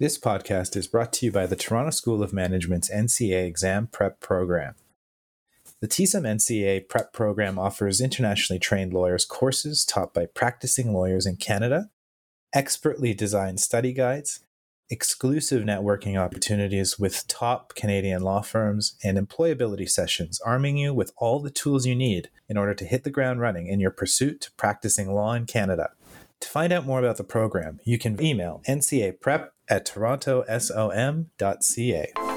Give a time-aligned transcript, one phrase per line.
[0.00, 4.20] This podcast is brought to you by the Toronto School of Management's NCA Exam Prep
[4.20, 4.76] Program.
[5.80, 11.34] The TSUM NCA Prep Program offers internationally trained lawyers courses taught by practicing lawyers in
[11.34, 11.90] Canada,
[12.54, 14.44] expertly designed study guides,
[14.88, 21.40] exclusive networking opportunities with top Canadian law firms, and employability sessions, arming you with all
[21.40, 24.52] the tools you need in order to hit the ground running in your pursuit to
[24.52, 25.90] practicing law in Canada.
[26.40, 32.27] To find out more about the program, you can email ncaprep at torontosom.ca.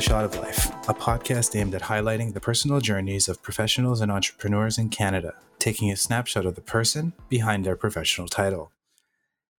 [0.00, 4.10] A Shot of Life, a podcast aimed at highlighting the personal journeys of professionals and
[4.10, 8.72] entrepreneurs in Canada, taking a snapshot of the person behind their professional title.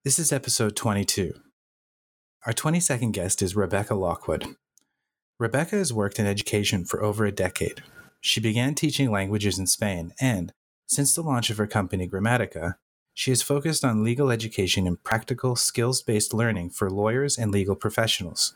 [0.04, 1.36] This is episode 22.
[2.48, 4.56] Our 22nd guest is Rebecca Lockwood.
[5.38, 7.84] Rebecca has worked in education for over a decade.
[8.20, 10.52] She began teaching languages in Spain, and
[10.88, 12.78] since the launch of her company Grammatica,
[13.14, 17.76] she has focused on legal education and practical, skills based learning for lawyers and legal
[17.76, 18.56] professionals.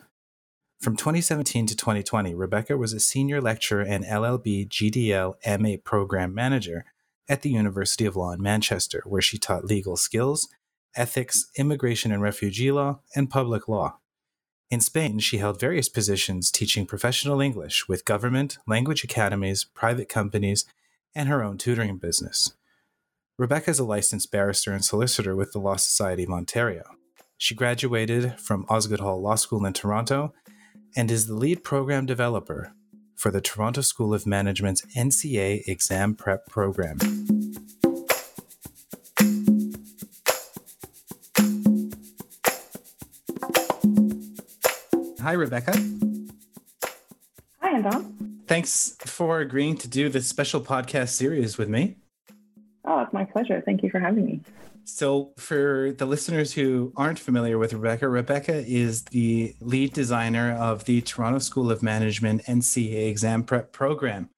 [0.85, 6.85] From 2017 to 2020, Rebecca was a senior lecturer and LLB GDL MA program manager
[7.27, 10.47] at the University of Law in Manchester, where she taught legal skills,
[10.95, 13.97] ethics, immigration and refugee law, and public law.
[14.69, 20.65] In Spain, she held various positions teaching professional English with government, language academies, private companies,
[21.15, 22.53] and her own tutoring business.
[23.39, 26.83] Rebecca is a licensed barrister and solicitor with the Law Society of Ontario.
[27.37, 30.31] She graduated from Osgoode Hall Law School in Toronto
[30.95, 32.73] and is the lead program developer
[33.15, 36.97] for the Toronto School of Management's NCA exam prep program.
[45.21, 45.73] Hi, Rebecca.
[47.61, 48.41] Hi, Anton.
[48.47, 51.95] Thanks for agreeing to do this special podcast series with me.
[52.85, 53.61] Oh, it's my pleasure.
[53.65, 54.41] Thank you for having me.
[54.87, 60.85] So, for the listeners who aren't familiar with Rebecca, Rebecca is the lead designer of
[60.85, 64.29] the Toronto School of Management NCA exam prep program.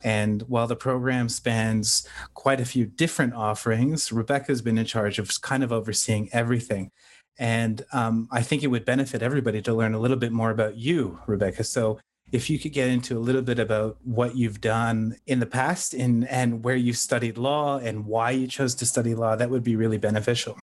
[0.00, 5.40] And while the program spans quite a few different offerings, Rebecca's been in charge of
[5.40, 6.90] kind of overseeing everything.
[7.36, 10.76] And um, I think it would benefit everybody to learn a little bit more about
[10.76, 11.64] you, Rebecca.
[11.64, 11.98] So,
[12.32, 15.94] if you could get into a little bit about what you've done in the past
[15.94, 19.62] and, and where you studied law and why you chose to study law, that would
[19.62, 20.58] be really beneficial.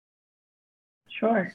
[1.20, 1.54] Sure.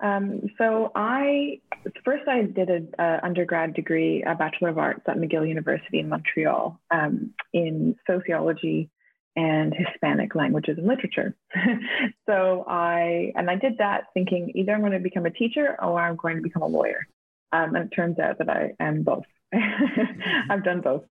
[0.00, 1.60] Um, so I
[2.04, 6.80] first I did an undergrad degree, a Bachelor of Arts at McGill University in Montreal
[6.90, 8.88] um, in sociology
[9.36, 11.36] and Hispanic languages and literature.
[12.26, 16.00] so I and I did that thinking either I'm going to become a teacher or
[16.00, 17.06] I'm going to become a lawyer.
[17.52, 19.24] Um, and it turns out that I am both.
[19.52, 21.04] I've done both.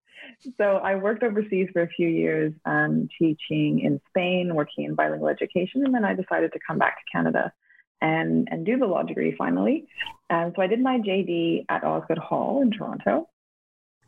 [0.56, 5.28] So I worked overseas for a few years, um, teaching in Spain, working in bilingual
[5.28, 7.52] education, and then I decided to come back to Canada
[8.00, 9.86] and and do the law degree finally.
[10.30, 13.28] Um, so I did my JD at Osgoode Hall in Toronto.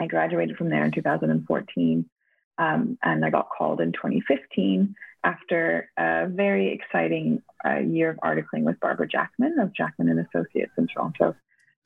[0.01, 2.11] I graduated from there in 2014,
[2.59, 4.95] um, and I got called in 2015
[5.25, 10.73] after a very exciting uh, year of articling with Barbara Jackman of Jackman and Associates
[10.77, 11.37] in Toronto.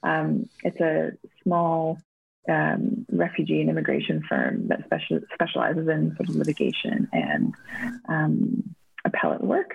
[0.03, 1.99] Um, it's a small
[2.49, 7.55] um, refugee and immigration firm that special, specializes in sort of litigation and
[8.09, 8.75] um,
[9.05, 9.75] appellate work,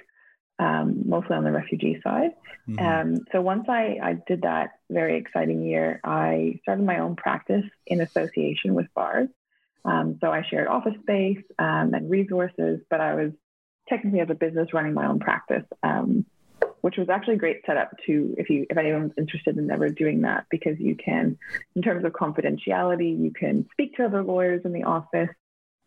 [0.59, 2.32] um, mostly on the refugee side.
[2.68, 2.86] Mm-hmm.
[2.86, 7.66] Um, so once I, I did that very exciting year, I started my own practice
[7.88, 9.32] in association with Barb's.
[9.84, 13.32] Um, so I shared office space um, and resources, but I was
[13.90, 15.66] technically as a business running my own practice
[16.81, 20.22] which was actually a great setup to if you if anyone's interested in ever doing
[20.22, 21.38] that because you can
[21.75, 25.30] in terms of confidentiality you can speak to other lawyers in the office.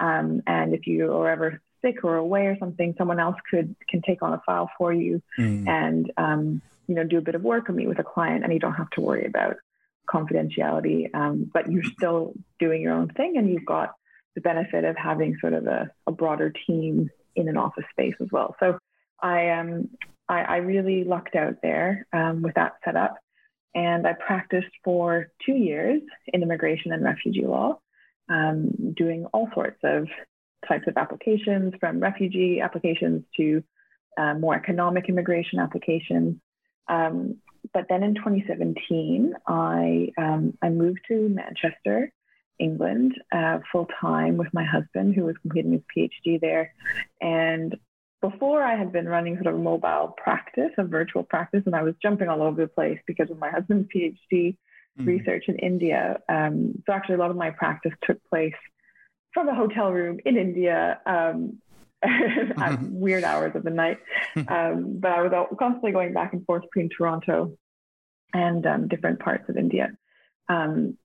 [0.01, 4.03] Um, and if you are ever sick or away or something someone else could can
[4.03, 5.69] take on a file for you mm.
[5.69, 8.53] and um, you know do a bit of work or meet with a client and
[8.53, 9.57] you don't have to worry about
[10.07, 11.15] confidentiality.
[11.15, 13.95] Um, but you're still doing your own thing and you've got
[14.35, 18.29] the benefit of having sort of a, a broader team in an office space as
[18.31, 18.55] well.
[18.61, 18.79] So
[19.21, 19.89] I um,
[20.29, 23.17] I, I really lucked out there um, with that setup.
[23.75, 27.81] And I practiced for two years in immigration and refugee law,
[28.29, 30.07] um, doing all sorts of
[30.69, 33.63] types of applications, from refugee applications to
[34.17, 36.37] uh, more economic immigration applications.
[36.89, 37.39] Um,
[37.73, 42.13] but then in 2017, I, um, I moved to Manchester,
[42.61, 46.73] England, uh, full time with my husband, who was completing his PhD there.
[47.21, 47.75] And
[48.31, 51.95] before I had been running sort of mobile practice, a virtual practice, and I was
[52.01, 55.05] jumping all over the place because of my husband's PhD mm-hmm.
[55.05, 56.21] research in India.
[56.27, 58.55] Um, so actually, a lot of my practice took place
[59.35, 61.59] from a hotel room in India um,
[62.03, 62.99] at mm-hmm.
[62.99, 63.99] weird hours of the night.
[64.37, 67.59] Um, but I was constantly going back and forth between Toronto
[68.33, 69.91] and um, different parts of India.
[70.49, 70.97] Um,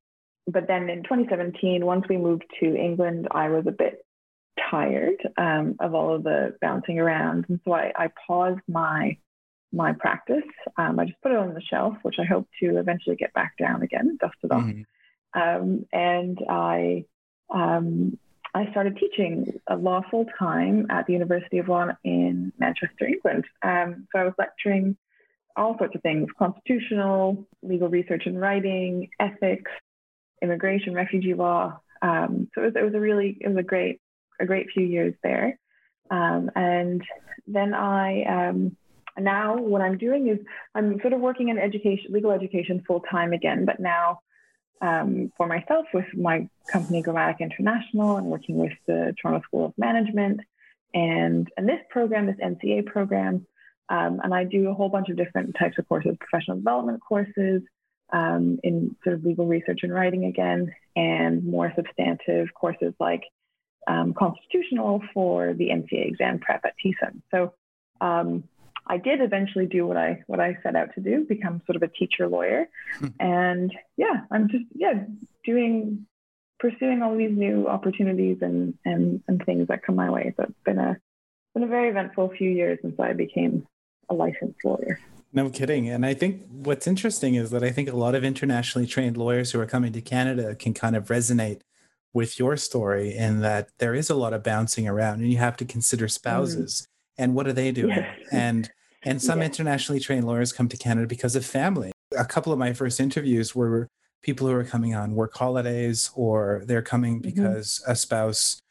[0.47, 4.05] but then in 2017, once we moved to England, I was a bit
[4.69, 9.17] tired um, of all of the bouncing around, and so I, I paused my
[9.71, 10.43] my practice.
[10.77, 13.53] Um, I just put it on the shelf, which I hope to eventually get back
[13.57, 14.63] down again, dust it off.
[14.63, 14.83] Mm-hmm.
[15.39, 17.05] Um, and I
[17.53, 18.17] um,
[18.53, 23.45] I started teaching a law full time at the University of Law in Manchester, England.
[23.61, 24.97] Um, so I was lecturing
[25.55, 29.71] all sorts of things: constitutional, legal research and writing, ethics,
[30.41, 31.79] immigration, refugee law.
[32.01, 34.01] Um, so it was, it was a really it was a great
[34.39, 35.59] a great few years there.
[36.11, 37.03] Um, and
[37.47, 38.75] then I um,
[39.17, 40.39] now what I'm doing is
[40.75, 44.19] I'm sort of working in education, legal education full time again, but now
[44.81, 49.73] um, for myself with my company Grammatica International and working with the Toronto School of
[49.77, 50.41] Management
[50.93, 53.45] and and this program, this NCA program,
[53.89, 57.61] um, and I do a whole bunch of different types of courses, professional development courses,
[58.11, 63.23] um, in sort of legal research and writing again, and more substantive courses like
[63.87, 67.21] um, constitutional for the NCA exam prep at TSUM.
[67.31, 67.53] So
[68.01, 68.43] um,
[68.87, 71.83] I did eventually do what I what I set out to do, become sort of
[71.83, 72.67] a teacher lawyer,
[72.97, 73.07] hmm.
[73.19, 75.03] and yeah, I'm just yeah
[75.45, 76.05] doing
[76.59, 80.33] pursuing all these new opportunities and and and things that come my way.
[80.37, 80.97] So it's been a
[81.53, 83.67] been a very eventful few years since I became
[84.09, 84.99] a licensed lawyer.
[85.31, 85.87] No kidding.
[85.87, 89.51] And I think what's interesting is that I think a lot of internationally trained lawyers
[89.51, 91.61] who are coming to Canada can kind of resonate
[92.13, 95.57] with your story in that there is a lot of bouncing around and you have
[95.57, 96.09] to consider mm-hmm.
[96.11, 97.23] spouses mm.
[97.23, 98.05] and what are they doing?
[98.31, 98.69] And
[99.03, 101.93] and some internationally trained lawyers come to Canada because of family.
[102.17, 103.87] A couple of my first interviews were
[104.21, 107.29] people who are coming on work holidays or they're coming mm-hmm.
[107.29, 107.91] because mm-hmm.
[107.91, 108.61] a spouse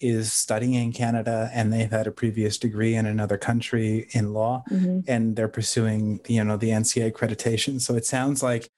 [0.00, 4.62] is studying in Canada and they've had a previous degree in another country in law
[4.70, 5.00] mm-hmm.
[5.06, 7.80] and they're pursuing you know the NCA accreditation.
[7.80, 8.68] So it sounds like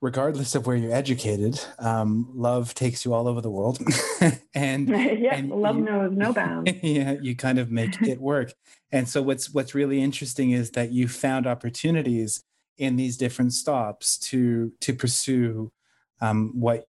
[0.00, 3.78] regardless of where you're educated, um, love takes you all over the world.
[4.54, 4.88] and
[5.18, 6.72] yeah, and love you, knows no bounds.
[6.82, 8.52] yeah, you kind of make it work.
[8.92, 12.42] And so what's what's really interesting is that you found opportunities
[12.78, 15.70] in these different stops to to pursue
[16.20, 16.86] um, what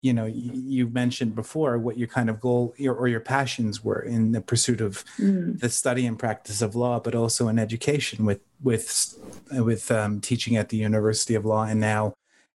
[0.00, 4.32] you know you mentioned before what your kind of goal or your passions were in
[4.32, 5.58] the pursuit of mm.
[5.58, 9.16] the study and practice of law but also in education with with
[9.52, 12.12] with um, teaching at the university of law and now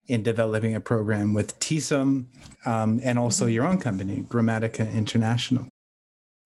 [0.10, 2.26] in developing a program with TSUM
[2.66, 3.54] um, and also mm-hmm.
[3.54, 5.68] your own company, Grammatica International.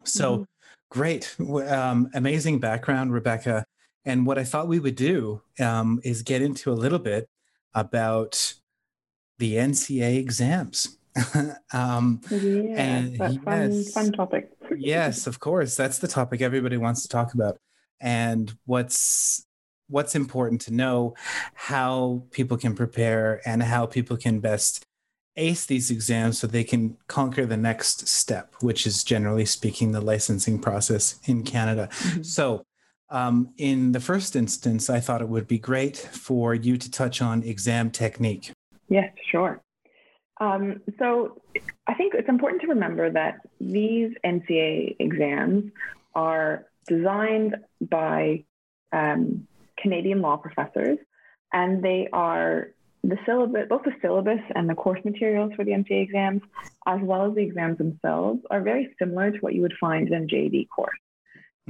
[0.04, 0.44] So mm-hmm.
[0.92, 1.36] great,
[1.70, 3.66] um, amazing background, Rebecca.
[4.06, 7.30] And what I thought we would do um, is get into a little bit
[7.74, 8.54] about
[9.40, 10.98] the NCA exams.
[11.74, 12.38] um, yeah,
[12.76, 14.52] and yes, fun, fun topic.
[14.78, 15.78] yes, of course.
[15.78, 17.58] That's the topic everybody wants to talk about.
[18.02, 19.46] And what's
[19.88, 21.16] what's important to know,
[21.54, 24.86] how people can prepare, and how people can best
[25.36, 30.02] ace these exams so they can conquer the next step, which is generally speaking the
[30.02, 31.90] licensing process in Canada.
[31.92, 32.24] Mm-hmm.
[32.24, 32.66] So,
[33.10, 37.22] um, in the first instance, I thought it would be great for you to touch
[37.22, 38.52] on exam technique.
[38.90, 39.62] Yes, sure.
[40.40, 41.42] Um, so,
[41.88, 45.72] I think it's important to remember that these NCA exams
[46.16, 48.44] are designed by
[48.92, 49.48] um,
[49.84, 50.98] Canadian law professors,
[51.52, 52.70] and they are
[53.04, 56.42] the syllabus, both the syllabus and the course materials for the NCA exams,
[56.88, 60.24] as well as the exams themselves, are very similar to what you would find in
[60.24, 60.98] a JD course.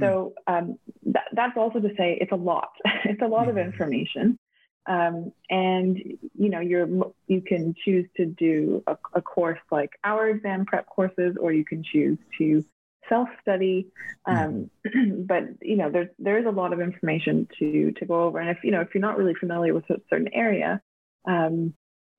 [0.00, 2.70] So um, that, that's also to say it's a lot.
[3.04, 3.70] it's a lot of mm-hmm.
[3.70, 4.38] information,
[4.86, 5.96] um, and
[6.36, 6.88] you know you're
[7.28, 11.64] you can choose to do a, a course like our exam prep courses, or you
[11.64, 12.64] can choose to
[13.08, 13.88] self study.
[14.26, 14.70] Um,
[15.18, 18.50] but you know, there's there is a lot of information to to go over, and
[18.50, 20.80] if you know if you're not really familiar with a certain area,
[21.26, 21.74] um,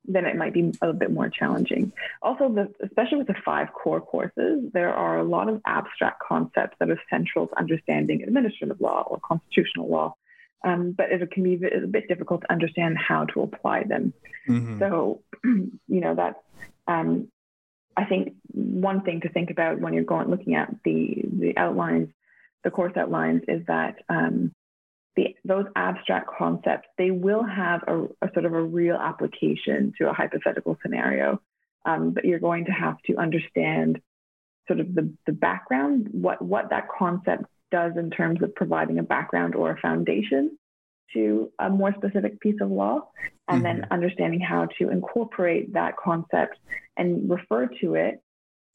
[0.08, 1.92] then it might be a bit more challenging.
[2.22, 6.76] Also, the, especially with the five core courses, there are a lot of abstract concepts
[6.80, 10.16] that are central to understanding administrative law or constitutional law.
[10.64, 14.14] Um, but it can be a bit difficult to understand how to apply them.
[14.50, 14.80] Mm-hmm.
[14.80, 16.40] So, you know, that's
[16.88, 17.28] um,
[17.98, 22.10] I think one thing to think about when you're going looking at the the outlines,
[22.64, 24.52] the course outlines, is that um,
[25.16, 30.10] the, those abstract concepts they will have a, a, sort of a real application to
[30.10, 31.42] a hypothetical scenario,
[31.86, 34.02] um, but you're going to have to understand
[34.68, 39.04] sort of the, the background, what what that concept does in terms of providing a
[39.04, 40.58] background or a foundation
[41.14, 43.08] to a more specific piece of law,
[43.48, 43.80] and mm-hmm.
[43.80, 46.58] then understanding how to incorporate that concept
[46.98, 48.22] and refer to it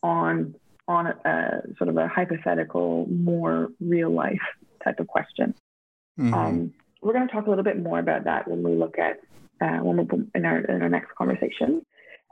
[0.02, 0.54] on
[0.88, 4.40] on a, sort of a hypothetical, more real life
[4.82, 5.54] type of question.
[6.18, 6.34] Mm-hmm.
[6.34, 9.20] Um, we're going to talk a little bit more about that when we look at
[9.60, 11.84] uh, when we in our in our next conversation.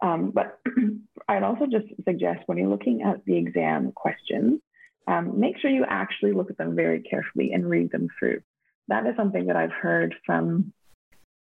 [0.03, 0.61] Um, but
[1.29, 4.61] I'd also just suggest when you're looking at the exam questions,
[5.07, 8.41] um, make sure you actually look at them very carefully and read them through.
[8.89, 10.73] That is something that I've heard from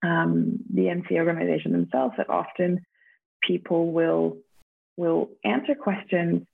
[0.03, 2.85] um, the NC organization themselves that often
[3.43, 4.39] people will
[4.97, 6.47] will answer questions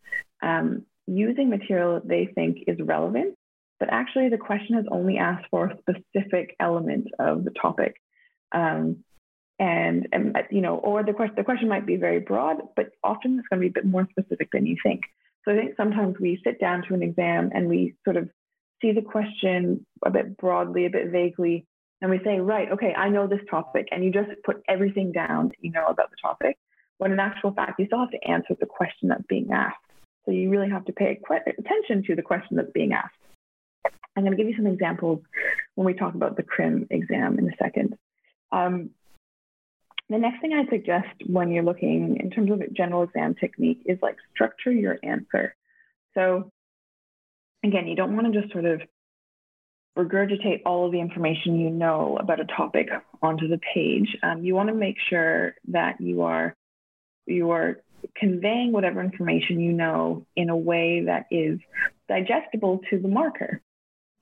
[0.42, 3.36] um, using material that they think is relevant,
[3.78, 7.96] but actually the question is only asked for a specific element of the topic.
[8.52, 9.04] Um,
[9.58, 13.38] and, and you know, or the question the question might be very broad, but often
[13.38, 15.02] it's going to be a bit more specific than you think.
[15.44, 18.28] So I think sometimes we sit down to an exam and we sort of
[18.82, 21.66] see the question a bit broadly, a bit vaguely,
[22.02, 25.48] and we say, right, okay, I know this topic, and you just put everything down
[25.48, 26.58] that you know about the topic.
[26.98, 29.76] When in actual fact, you still have to answer the question that's being asked.
[30.24, 31.18] So you really have to pay
[31.58, 33.14] attention to the question that's being asked.
[34.16, 35.20] I'm going to give you some examples
[35.74, 37.96] when we talk about the CRIM exam in a second.
[38.50, 38.90] Um,
[40.10, 43.98] the next thing I suggest when you're looking in terms of general exam technique is
[44.02, 45.54] like structure your answer.
[46.14, 46.50] So
[47.64, 48.80] again, you don't want to just sort of
[49.96, 52.88] regurgitate all of the information you know about a topic
[53.20, 54.16] onto the page.
[54.22, 56.56] Um, you want to make sure that you are
[57.26, 57.80] you are
[58.16, 61.58] conveying whatever information you know in a way that is
[62.08, 63.60] digestible to the marker.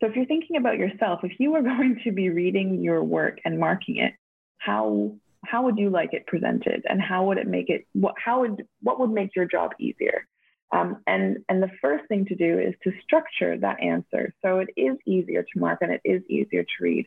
[0.01, 3.39] So if you're thinking about yourself, if you were going to be reading your work
[3.45, 4.15] and marking it,
[4.59, 5.13] how
[5.47, 8.67] how would you like it presented and how would it make it what how would
[8.83, 10.27] what would make your job easier?
[10.73, 14.69] Um, and and the first thing to do is to structure that answer so it
[14.77, 17.07] is easier to mark and it is easier to read.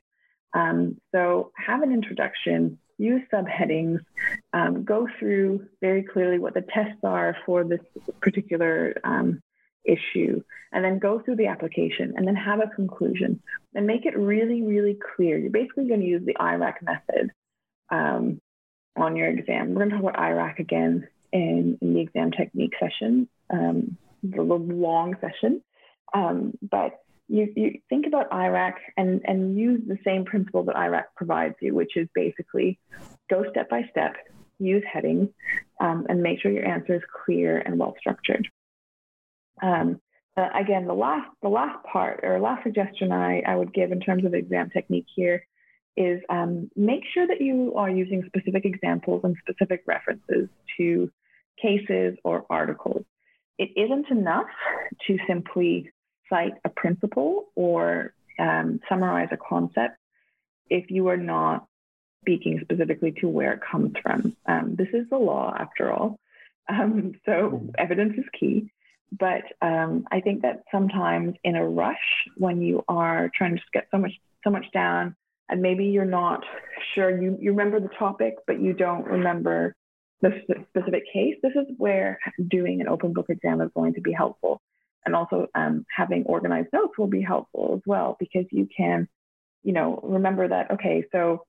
[0.53, 4.00] Um, so have an introduction use subheadings,
[4.53, 7.79] um, go through very clearly what the tests are for this
[8.22, 9.41] particular um,
[9.84, 10.41] issue,
[10.72, 13.41] and then go through the application and then have a conclusion
[13.75, 15.38] and make it really, really clear.
[15.38, 17.32] You're basically going to use the IRAC method
[17.89, 18.39] um,
[18.96, 19.70] on your exam.
[19.70, 24.41] We're going to talk about IRAC again in, in the exam technique session, um, the
[24.41, 25.62] long session.
[26.13, 31.05] Um, but you, you think about IRAC and, and use the same principle that IRAC
[31.15, 32.79] provides you, which is basically
[33.29, 34.15] go step by step,
[34.59, 35.29] use headings,
[35.79, 38.47] um, and make sure your answer is clear and well structured.
[39.62, 40.00] Um,
[40.35, 44.00] uh, again, the last the last part or last suggestion I, I would give in
[44.00, 45.45] terms of exam technique here
[45.95, 51.12] is um, make sure that you are using specific examples and specific references to
[51.62, 53.05] cases or articles.
[53.57, 54.48] It isn't enough
[55.07, 55.91] to simply
[56.29, 59.98] cite a principle or um, summarize a concept
[60.69, 61.67] if you are not
[62.22, 64.36] speaking specifically to where it comes from.
[64.45, 66.19] Um, this is the law, after all.
[66.69, 67.69] Um, so mm-hmm.
[67.77, 68.72] evidence is key.
[69.12, 71.98] But um, I think that sometimes in a rush,
[72.38, 75.15] when you are trying to just get so much so much down,
[75.50, 76.43] and maybe you're not
[76.93, 79.75] sure you, you remember the topic, but you don't remember
[80.23, 84.11] the specific case, this is where doing an open book exam is going to be
[84.11, 84.61] helpful
[85.05, 89.07] and also um, having organized notes will be helpful as well because you can,
[89.63, 91.45] you know, remember that okay, so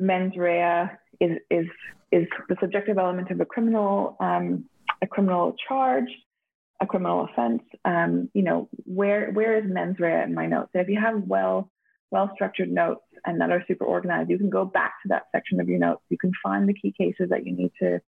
[0.00, 1.66] mens rea is is
[2.12, 4.64] is the subjective element of a criminal um,
[5.02, 6.08] a criminal charge,
[6.80, 7.62] a criminal offense.
[7.84, 10.70] Um, you know, where where is mens rea in my notes?
[10.74, 11.70] And if you have well
[12.14, 15.60] well structured notes and that are super organized, you can go back to that section
[15.60, 16.02] of your notes.
[16.10, 18.00] You can find the key cases that you need to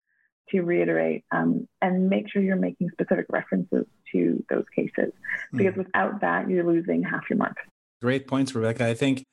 [0.51, 5.13] to reiterate um, and make sure you're making specific references to those cases
[5.53, 5.79] because mm.
[5.79, 7.63] without that you're losing half your marks
[8.01, 9.25] great points rebecca i think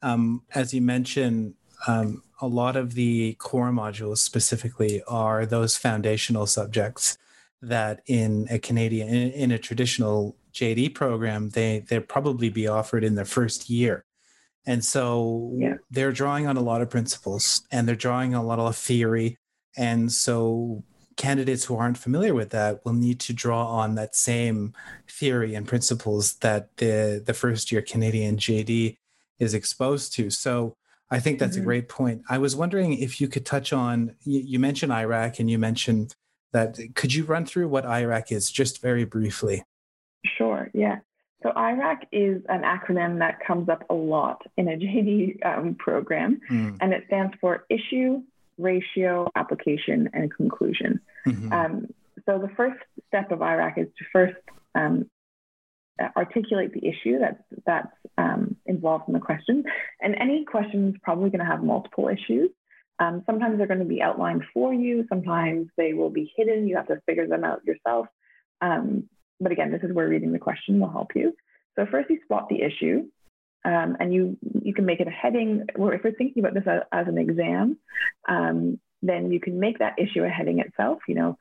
[0.00, 1.52] um, as you mentioned
[1.86, 7.18] um, a lot of the core modules specifically are those foundational subjects
[7.60, 13.04] that in a canadian in, in a traditional jd program they they probably be offered
[13.04, 14.06] in the first year
[14.66, 15.74] and so yeah.
[15.90, 19.38] they're drawing on a lot of principles and they're drawing on a lot of theory
[19.76, 20.84] and so
[21.16, 24.72] candidates who aren't familiar with that will need to draw on that same
[25.08, 28.96] theory and principles that the, the first year Canadian JD
[29.38, 30.30] is exposed to.
[30.30, 30.76] So
[31.10, 31.62] I think that's mm-hmm.
[31.62, 32.22] a great point.
[32.28, 36.14] I was wondering if you could touch on, you, you mentioned IRAC and you mentioned
[36.52, 36.78] that.
[36.94, 39.64] Could you run through what IRAC is just very briefly?
[40.24, 41.00] Sure, yeah.
[41.42, 46.40] So IRAC is an acronym that comes up a lot in a JD um, program,
[46.50, 46.76] mm.
[46.80, 48.22] and it stands for Issue,
[48.58, 51.00] ratio, application, and conclusion.
[51.26, 51.52] Mm-hmm.
[51.52, 51.86] Um,
[52.26, 54.36] so the first step of IRAC is to first
[54.74, 55.10] um,
[56.16, 59.64] articulate the issue that's that's um, involved in the question.
[60.00, 62.50] And any question is probably going to have multiple issues.
[62.98, 65.04] Um, sometimes they're going to be outlined for you.
[65.08, 66.68] Sometimes they will be hidden.
[66.68, 68.06] You have to figure them out yourself.
[68.60, 69.08] Um,
[69.42, 71.34] but again, this is where reading the question will help you.
[71.76, 73.04] So first, you spot the issue,
[73.64, 75.66] um, and you you can make it a heading.
[75.76, 77.78] Or if you're thinking about this as, as an exam,
[78.28, 81.00] um, then you can make that issue a heading itself.
[81.08, 81.38] You know,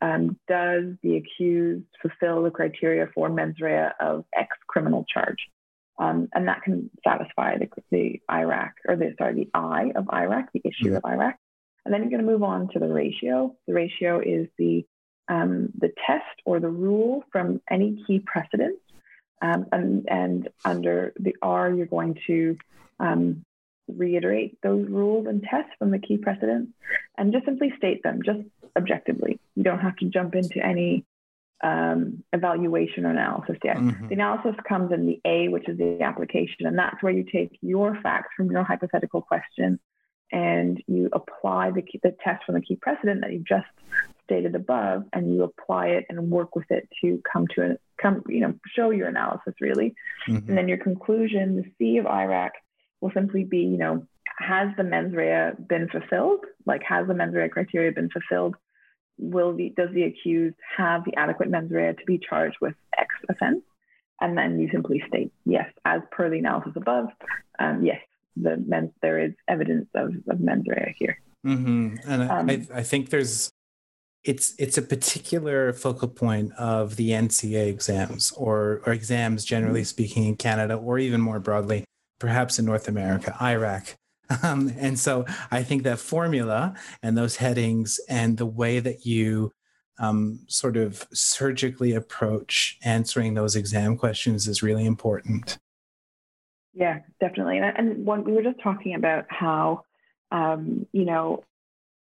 [0.00, 5.38] um, does the accused fulfill the criteria for mens rea of X criminal charge?
[5.98, 10.48] Um, and that can satisfy the, the IRAC or the sorry the I of IRAC,
[10.52, 10.96] the issue mm-hmm.
[10.96, 11.34] of IRAC.
[11.84, 13.54] And then you're going to move on to the ratio.
[13.66, 14.84] The ratio is the
[15.28, 18.78] um, the test or the rule from any key precedent.
[19.42, 22.56] Um, and, and under the R, you're going to
[23.00, 23.44] um,
[23.88, 26.72] reiterate those rules and tests from the key precedents
[27.18, 28.40] and just simply state them, just
[28.76, 29.38] objectively.
[29.54, 31.04] You don't have to jump into any
[31.62, 33.76] um, evaluation or analysis yet.
[33.76, 34.08] Mm-hmm.
[34.08, 37.58] The analysis comes in the A, which is the application, and that's where you take
[37.62, 39.78] your facts from your hypothetical question
[40.32, 43.66] and you apply the, the test from the key precedent that you just
[44.26, 48.22] stated above, and you apply it and work with it to come to a come,
[48.28, 49.94] you know, show your analysis really,
[50.28, 50.48] mm-hmm.
[50.48, 52.50] and then your conclusion, the C of IRAC,
[53.00, 54.06] will simply be, you know,
[54.38, 56.44] has the mens rea been fulfilled?
[56.66, 58.56] Like, has the mens rea criteria been fulfilled?
[59.18, 63.08] will the does the accused have the adequate mens rea to be charged with X
[63.28, 63.62] offense?
[64.20, 67.08] And then you simply state yes, as per the analysis above,
[67.58, 68.00] um, yes,
[68.36, 71.20] the mens there is evidence of, of mens rea here.
[71.46, 71.96] Mm-hmm.
[72.06, 73.50] And um, I, I think there's
[74.26, 79.86] it's it's a particular focal point of the NCA exams or or exams generally mm-hmm.
[79.86, 81.84] speaking in Canada or even more broadly,
[82.18, 83.94] perhaps in North America, IRAC.
[84.42, 89.52] Um, and so I think that formula and those headings and the way that you
[90.00, 95.58] um, sort of surgically approach answering those exam questions is really important.
[96.74, 97.58] Yeah, definitely.
[97.58, 99.84] And, and we were just talking about how,
[100.32, 101.44] um, you know,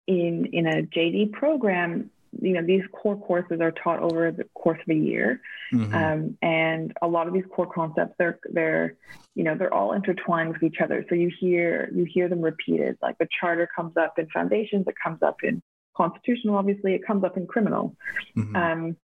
[0.08, 2.10] in in a JD program,
[2.42, 5.42] you know these core courses are taught over the course of a year
[5.74, 5.94] mm-hmm.
[5.94, 8.96] um, and a lot of these core concepts they're they're
[9.36, 12.98] you know they're all intertwined with each other so you hear you hear them repeated
[13.02, 15.62] like the charter comes up in foundations it comes up in
[15.96, 17.96] constitutional obviously it comes up in criminal
[18.36, 18.56] mm-hmm.
[18.56, 18.98] um,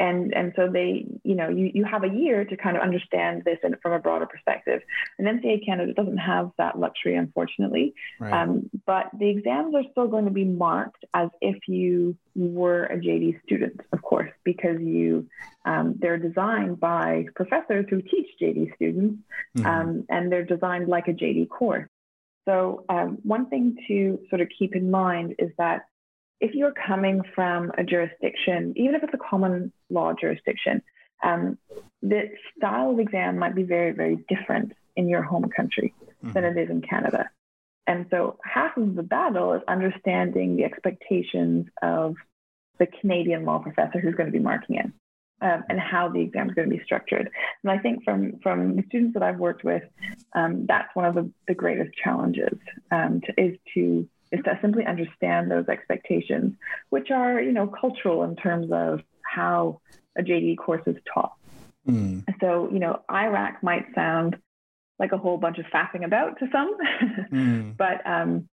[0.00, 3.42] and and so they you know you, you have a year to kind of understand
[3.44, 4.82] this and from a broader perspective
[5.18, 8.32] and NCA Canada doesn't have that luxury unfortunately right.
[8.32, 12.96] um, but the exams are still going to be marked as if you were a
[12.96, 15.28] JD student of course because you
[15.64, 19.22] um, they're designed by professors who teach JD students
[19.56, 19.66] mm-hmm.
[19.66, 21.88] um, and they're designed like a JD course
[22.46, 25.86] so um, one thing to sort of keep in mind is that
[26.44, 30.82] if you're coming from a jurisdiction, even if it's a common law jurisdiction,
[31.22, 31.56] um,
[32.02, 36.32] the style of exam might be very, very different in your home country mm-hmm.
[36.32, 37.30] than it is in Canada.
[37.86, 42.14] And so half of the battle is understanding the expectations of
[42.78, 44.86] the Canadian law professor who's going to be marking it.
[45.40, 47.28] Um, and how the exam is going to be structured.
[47.62, 49.82] And I think from from the students that I've worked with,
[50.34, 52.56] um, that's one of the, the greatest challenges
[52.92, 56.54] um, to, is to is to simply understand those expectations,
[56.90, 59.80] which are, you know, cultural in terms of how
[60.18, 61.34] a JD course is taught.
[61.88, 62.24] Mm.
[62.40, 64.36] So, you know, IRAC might sound
[64.98, 66.76] like a whole bunch of faffing about to some,
[67.32, 67.76] mm.
[67.76, 68.48] but um,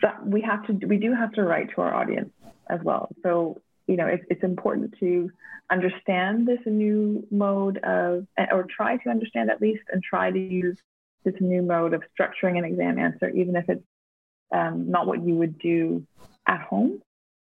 [0.00, 2.32] so we have to, we do have to write to our audience
[2.68, 3.08] as well.
[3.22, 5.30] So, you know, it's, it's important to
[5.70, 10.76] understand this new mode of, or try to understand at least, and try to use
[11.24, 13.82] this new mode of structuring an exam answer, even if it's
[14.52, 16.06] um, not what you would do
[16.46, 17.02] at home.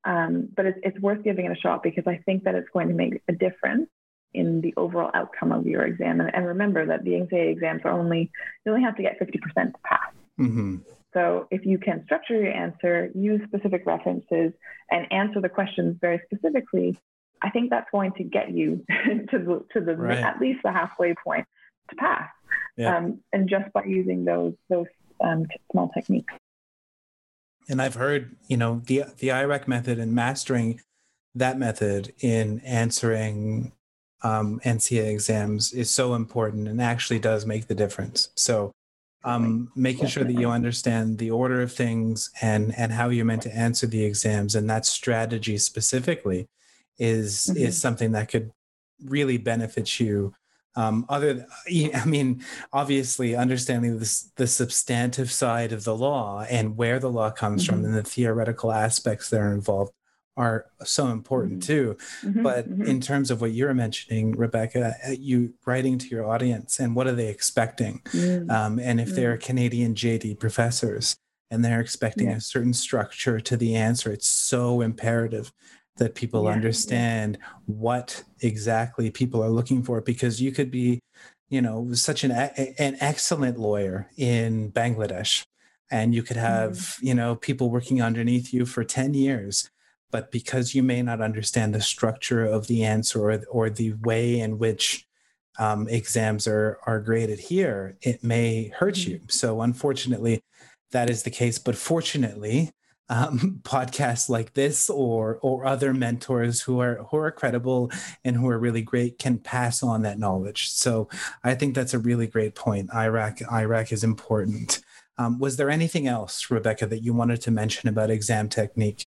[0.06, 2.90] Um, but it's, it's worth giving it a shot because I think that it's going
[2.90, 3.90] to make a difference
[4.34, 6.20] in the overall outcome of your exam.
[6.20, 8.32] And, and remember that the NCA exams are only,
[8.66, 10.12] you only have to get 50% to pass.
[10.40, 10.78] Mm-hmm.
[11.14, 14.52] So if you can structure your answer, use specific references,
[14.90, 16.98] and answer the questions very specifically,
[17.42, 18.84] I think that's going to get you
[19.30, 20.18] to the, to the right.
[20.18, 21.46] at least the halfway point
[21.90, 22.30] to pass.
[22.76, 22.98] Yeah.
[22.98, 24.88] Um, and just by using those those
[25.24, 26.34] um, small techniques
[27.70, 30.82] and I've heard, you know, the the IRAC method and mastering
[31.36, 33.72] that method in answering
[34.24, 38.30] um, NCA exams is so important and actually does make the difference.
[38.36, 38.72] So,
[39.26, 43.44] um, making sure that you understand the order of things and and how you're meant
[43.44, 46.48] to answer the exams and that strategy specifically
[47.00, 47.66] is mm-hmm.
[47.66, 48.52] is something that could
[49.04, 50.34] really benefit you
[50.76, 51.46] um, other
[51.96, 57.30] i mean obviously understanding this the substantive side of the law and where the law
[57.30, 57.76] comes mm-hmm.
[57.76, 59.92] from and the theoretical aspects that are involved
[60.36, 61.74] are so important mm-hmm.
[61.74, 61.98] too.
[62.24, 62.84] Mm-hmm, but mm-hmm.
[62.84, 67.08] in terms of what you're mentioning, Rebecca, uh, you writing to your audience and what
[67.08, 68.02] are they expecting?
[68.10, 68.50] Mm.
[68.50, 69.44] Um, and if they're mm.
[69.44, 71.18] Canadian JD professors
[71.52, 72.38] and they're expecting yeah.
[72.38, 75.52] a certain structure to the answer, it's so imperative
[75.98, 81.00] that people yeah, understand what exactly people are looking for because you could be
[81.50, 85.44] you know such an an excellent lawyer in Bangladesh
[85.92, 87.08] and you could have mm-hmm.
[87.08, 89.70] you know people working underneath you for 10 years
[90.12, 94.40] but because you may not understand the structure of the answer or, or the way
[94.40, 95.08] in which
[95.60, 99.18] um, exams are are graded here, it may hurt you.
[99.18, 99.30] Mm-hmm.
[99.30, 100.42] So unfortunately,
[100.92, 101.60] that is the case.
[101.60, 102.72] But fortunately,
[103.14, 107.92] um, podcasts like this or or other mentors who are who are credible
[108.26, 110.70] and who are really great can pass on that knowledge.
[110.70, 111.08] So
[111.44, 112.90] I think that's a really great point.
[112.90, 114.82] IRAC IRAC is important.
[115.18, 119.06] Um, was there anything else, Rebecca, that you wanted to mention about exam technique?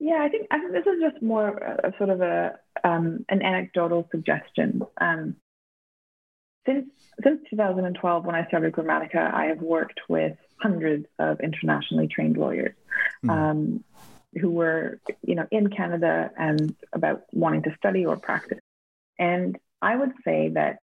[0.00, 1.48] Yeah, I think I think this is just more
[1.84, 4.82] of sort of a um, an anecdotal suggestion.
[5.00, 5.36] Um,
[6.66, 6.86] since
[7.22, 12.74] since 2012, when I started Grammatica, I have worked with hundreds of internationally trained lawyers
[13.24, 13.30] mm.
[13.30, 13.84] um,
[14.40, 18.60] who were, you know, in Canada and about wanting to study or practice.
[19.18, 20.78] And I would say that,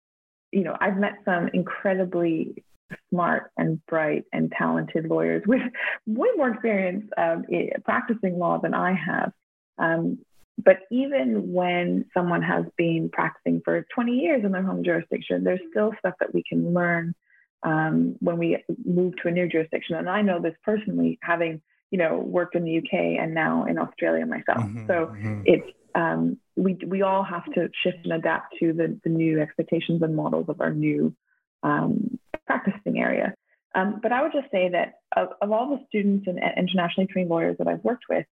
[0.52, 2.64] you know, I've met some incredibly
[3.10, 5.62] smart and bright and talented lawyers with
[6.06, 7.46] way more experience um,
[7.84, 9.34] practicing law than I have.
[9.78, 10.20] Um,
[10.58, 15.60] but even when someone has been practicing for 20 years in their home jurisdiction, there's
[15.72, 17.16] still stuff that we can learn
[17.64, 19.96] um, when we move to a new jurisdiction.
[19.96, 21.62] And I know this personally, having
[21.92, 24.66] you know worked in the UK and now in Australia myself.
[24.66, 25.42] Mm-hmm, so mm-hmm.
[25.46, 30.02] it's um, we we all have to shift and adapt to the, the new expectations
[30.02, 31.16] and models of our new
[31.64, 33.34] um, practicing area.
[33.76, 37.30] Um, but I would just say that of, of all the students and internationally trained
[37.30, 38.26] lawyers that I've worked with,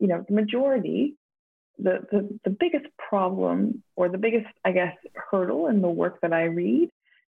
[0.00, 1.14] you know, the majority,
[1.78, 6.32] the, the, the biggest problem or the biggest, I guess, hurdle in the work that
[6.32, 6.90] I read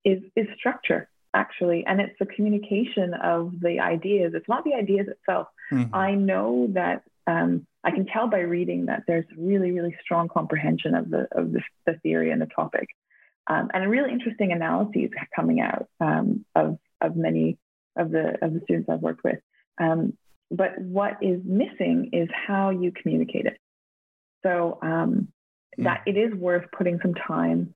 [0.04, 1.86] is, is structure, actually.
[1.86, 4.34] And it's the communication of the ideas.
[4.36, 5.48] It's not the ideas itself.
[5.72, 5.96] Mm-hmm.
[5.96, 10.96] I know that um, I can tell by reading that there's really, really strong comprehension
[10.96, 12.90] of the of the, the theory and the topic
[13.48, 17.58] um, and really interesting analyses coming out um, of, of many
[17.98, 19.40] of the, of the students I've worked with.
[19.80, 20.18] Um,
[20.50, 23.58] but what is missing is how you communicate it.
[24.44, 25.28] So um,
[25.80, 25.84] mm.
[25.84, 27.74] that it is worth putting some time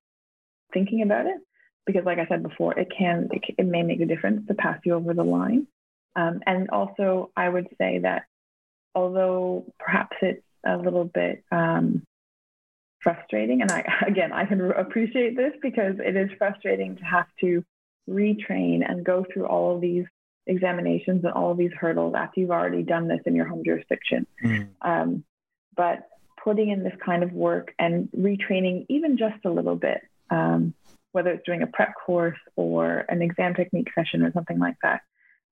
[0.74, 1.38] thinking about it
[1.86, 4.80] because, like I said before, it can it, it may make a difference to pass
[4.84, 5.68] you over the line.
[6.16, 8.24] Um, and also, I would say that
[8.94, 12.02] although perhaps it's a little bit um,
[13.06, 13.62] frustrating.
[13.62, 17.64] And I, again, I can appreciate this because it is frustrating to have to
[18.10, 20.06] retrain and go through all of these
[20.48, 24.28] examinations and all of these hurdles after you've already done this in your home jurisdiction.
[24.44, 24.68] Mm.
[24.82, 25.24] Um,
[25.76, 26.08] but
[26.46, 30.74] putting in this kind of work and retraining even just a little bit, um,
[31.12, 35.02] whether it's doing a prep course or an exam technique session or something like that,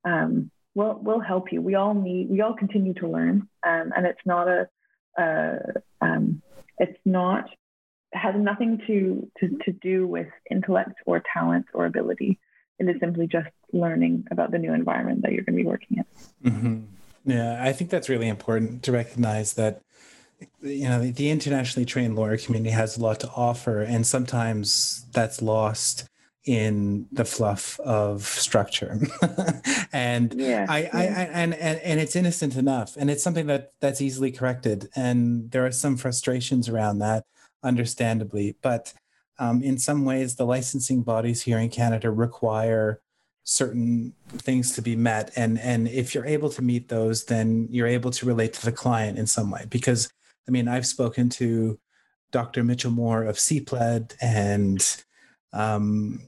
[0.06, 1.62] um, will will help you.
[1.62, 4.70] We all need, we all continue to learn, um, and it's not a,
[5.18, 5.58] a
[6.00, 6.42] um,
[6.78, 7.50] it's not
[8.14, 12.40] has nothing to, to, to do with intellect or talent or ability.
[12.78, 15.98] It is simply just learning about the new environment that you're going to be working
[15.98, 16.52] in.
[16.52, 17.32] Mm-hmm.
[17.32, 19.82] Yeah, I think that's really important to recognize that
[20.62, 25.42] you know the, internationally trained lawyer community has a lot to offer, and sometimes that's
[25.42, 26.10] lost
[26.46, 29.00] in the fluff of structure
[29.94, 30.90] and yeah, I.
[30.92, 34.90] I, I, and, and and it's innocent enough and it's something that that's easily corrected
[34.94, 37.24] and there are some frustrations around that
[37.64, 38.94] understandably but
[39.40, 43.00] um, in some ways the licensing bodies here in canada require
[43.46, 47.88] certain things to be met and and if you're able to meet those then you're
[47.88, 50.12] able to relate to the client in some way because
[50.48, 51.80] i mean i've spoken to
[52.32, 55.04] dr mitchell moore of cpled and
[55.54, 56.20] um,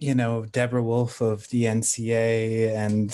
[0.00, 3.10] you know Deborah Wolfe of the NCA, and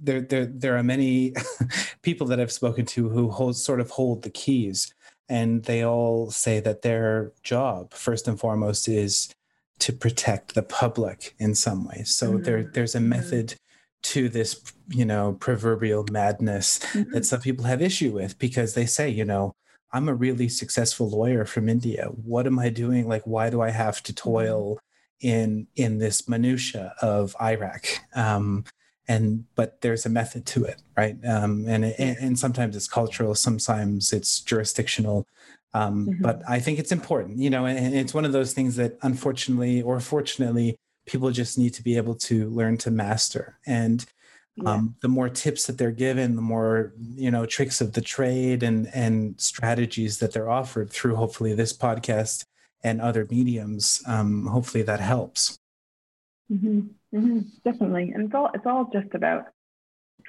[0.00, 1.34] there there there are many
[2.02, 4.92] people that I've spoken to who hold sort of hold the keys,
[5.28, 9.28] and they all say that their job first and foremost is
[9.80, 12.02] to protect the public in some way.
[12.04, 12.42] So mm-hmm.
[12.42, 13.10] there there's a mm-hmm.
[13.10, 13.54] method
[14.02, 17.10] to this you know proverbial madness mm-hmm.
[17.12, 19.52] that some people have issue with because they say you know
[19.92, 22.06] I'm a really successful lawyer from India.
[22.06, 23.08] What am I doing?
[23.08, 24.30] Like, why do I have to mm-hmm.
[24.30, 24.78] toil
[25.20, 28.64] in in this minutia of IRAC Um,
[29.08, 31.16] and but there's a method to it, right?
[31.26, 35.26] Um, and, it, and sometimes it's cultural, sometimes it's jurisdictional.
[35.72, 36.22] Um, mm-hmm.
[36.22, 39.80] But I think it's important, you know, and it's one of those things that unfortunately
[39.80, 40.76] or fortunately
[41.08, 43.58] people just need to be able to learn to master.
[43.66, 44.04] And
[44.56, 44.72] yeah.
[44.72, 48.62] um, the more tips that they're given, the more you know tricks of the trade
[48.62, 52.44] and and strategies that they're offered through hopefully this podcast
[52.84, 54.02] and other mediums.
[54.06, 55.58] Um, hopefully that helps.
[56.50, 56.80] Mm-hmm.
[57.14, 57.40] Mm-hmm.
[57.64, 59.46] Definitely, and it's all it's all just about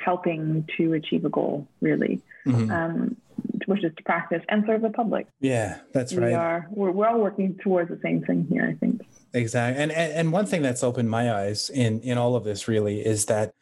[0.03, 2.71] helping to achieve a goal, really, mm-hmm.
[2.71, 3.17] um,
[3.65, 5.27] which is to practice and serve the public.
[5.41, 6.27] Yeah, that's we right.
[6.27, 9.01] We are we're, we're all working towards the same thing here, I think.
[9.33, 12.67] Exactly, and, and and one thing that's opened my eyes in in all of this
[12.67, 13.53] really is that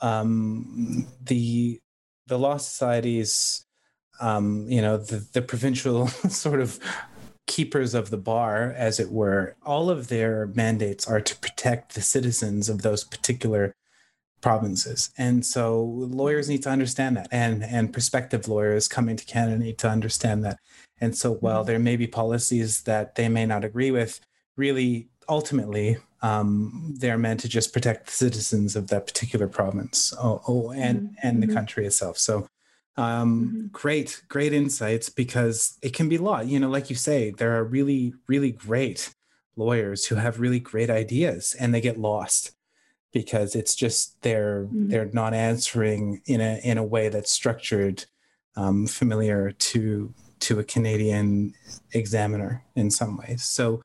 [0.00, 1.80] um, the
[2.26, 3.66] the law societies,
[4.20, 6.78] um, you know, the the provincial sort of
[7.46, 12.00] keepers of the bar, as it were, all of their mandates are to protect the
[12.00, 13.74] citizens of those particular
[14.40, 15.10] provinces.
[15.18, 19.78] And so lawyers need to understand that and and prospective lawyers coming to Canada need
[19.78, 20.58] to understand that.
[21.00, 21.66] And so while mm-hmm.
[21.66, 24.20] there may be policies that they may not agree with,
[24.60, 30.42] really ultimately um, they're meant to just protect the citizens of that particular province oh,
[30.46, 31.14] oh and mm-hmm.
[31.22, 31.56] and the mm-hmm.
[31.56, 32.18] country itself.
[32.18, 32.46] So
[32.96, 33.66] um, mm-hmm.
[33.68, 36.46] great, great insights because it can be a lot.
[36.46, 39.14] You know, like you say, there are really, really great
[39.56, 42.52] lawyers who have really great ideas and they get lost
[43.12, 44.88] because it's just they're mm-hmm.
[44.88, 48.04] they're not answering in a in a way that's structured
[48.56, 51.54] um, familiar to to a Canadian
[51.92, 53.44] examiner in some ways.
[53.44, 53.82] So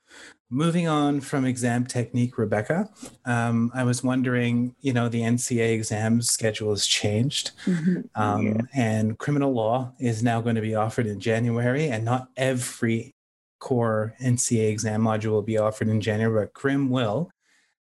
[0.50, 2.90] moving on from exam technique, Rebecca,
[3.26, 8.02] um, I was wondering, you know, the NCA exam schedule has changed, mm-hmm.
[8.22, 8.62] um, yeah.
[8.74, 13.16] and criminal law is now going to be offered in January, and not every
[13.60, 17.32] core NCA exam module will be offered in January, but CRIM will.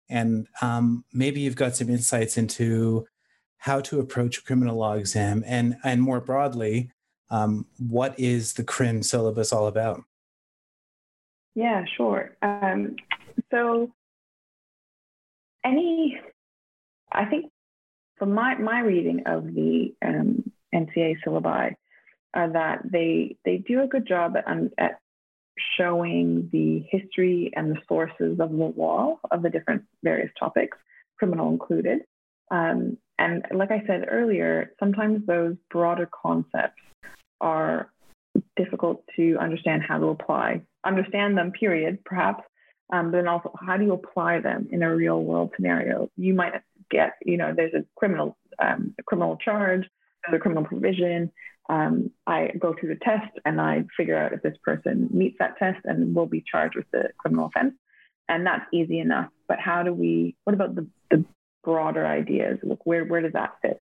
[0.09, 3.07] And um, maybe you've got some insights into
[3.59, 6.91] how to approach a criminal law exam and, and more broadly,
[7.31, 10.03] um, what is the CRIM syllabus all about?
[11.55, 12.37] Yeah, sure.
[12.43, 12.97] Um,
[13.51, 13.93] so,
[15.65, 16.21] any,
[17.13, 17.51] I think
[18.17, 21.75] from my, my reading of the um, NCA syllabi,
[22.35, 24.99] are that they they do a good job at, at
[25.79, 30.77] showing the history and the sources of the law of the different various topics,
[31.19, 32.01] criminal included.
[32.51, 36.83] Um, and like I said earlier, sometimes those broader concepts
[37.41, 37.91] are
[38.57, 40.63] difficult to understand how to apply.
[40.85, 42.45] Understand them, period, perhaps,
[42.93, 46.11] um, but then also how do you apply them in a real world scenario?
[46.17, 46.53] You might
[46.91, 49.89] get, you know, there's a criminal um, a criminal charge,
[50.27, 51.33] there's a criminal provision,
[51.69, 55.57] um, I go through the test and I figure out if this person meets that
[55.59, 57.75] test and will be charged with the criminal offense.
[58.29, 59.29] And that's easy enough.
[59.49, 61.25] But how do we, what about the, the
[61.63, 62.59] broader ideas?
[62.63, 63.81] Look, where, where does that fit?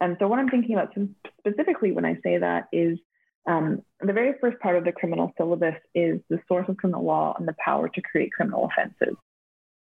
[0.00, 0.94] And so what I'm thinking about
[1.40, 2.98] specifically when I say that is
[3.46, 7.34] um, the very first part of the criminal syllabus is the source of criminal law
[7.38, 9.16] and the power to create criminal offenses.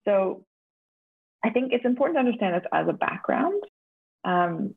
[0.06, 0.44] So
[1.44, 3.62] I think it's important to understand this as a background.
[4.24, 4.74] Um,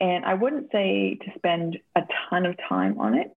[0.00, 3.32] and I wouldn't say to spend a ton of time on it,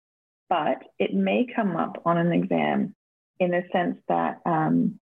[0.50, 2.96] but it may come up on an exam
[3.40, 5.00] in the sense that um,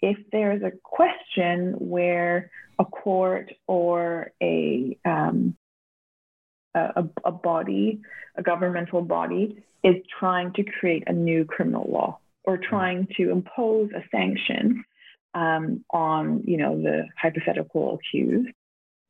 [0.00, 5.56] if there's a question where a court or a, um,
[6.74, 8.00] a, a body,
[8.36, 13.90] a governmental body, is trying to create a new criminal law or trying to impose
[13.96, 14.84] a sanction
[15.34, 18.48] um, on, you know, the hypothetical accused,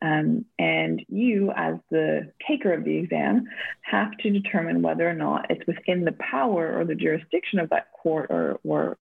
[0.03, 3.45] um, and you, as the taker of the exam,
[3.83, 7.93] have to determine whether or not it's within the power or the jurisdiction of that
[7.93, 8.99] court or, or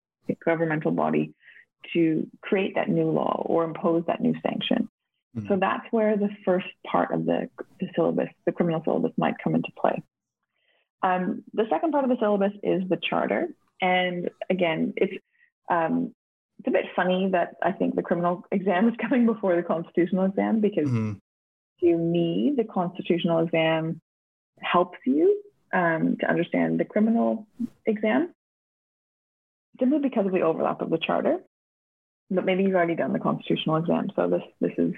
[0.44, 1.34] governmental body
[1.94, 4.90] to create that new law or impose that new sanction.
[5.36, 5.48] Mm-hmm.
[5.48, 9.56] So that's where the first part of the, the, syllabus, the criminal syllabus, might come
[9.56, 10.02] into play.
[11.04, 13.48] Um, the second part of the syllabus is the charter.
[13.82, 15.14] And again, it's
[15.70, 16.14] um,
[16.60, 20.26] it's a bit funny that I think the criminal exam is coming before the constitutional
[20.26, 21.14] exam because mm-hmm.
[21.82, 24.02] to me, the constitutional exam
[24.60, 25.42] helps you
[25.74, 27.46] um, to understand the criminal
[27.86, 28.34] exam
[29.80, 31.40] simply because of the overlap of the charter.
[32.32, 34.94] But maybe you've already done the constitutional exam, so this this is,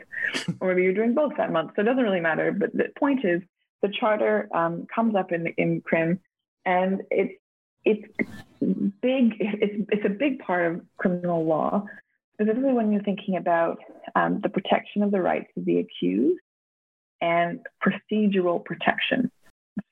[0.62, 1.72] or maybe you're doing both that month.
[1.76, 2.52] So it doesn't really matter.
[2.52, 3.42] But the point is,
[3.82, 6.20] the charter um, comes up in in crim,
[6.66, 7.34] and it's
[7.84, 8.08] it's
[9.02, 9.36] big.
[9.40, 11.86] It's it's a big part of criminal law,
[12.34, 13.80] specifically when you're thinking about
[14.16, 16.40] um, the protection of the rights of the accused
[17.22, 19.32] and procedural protection.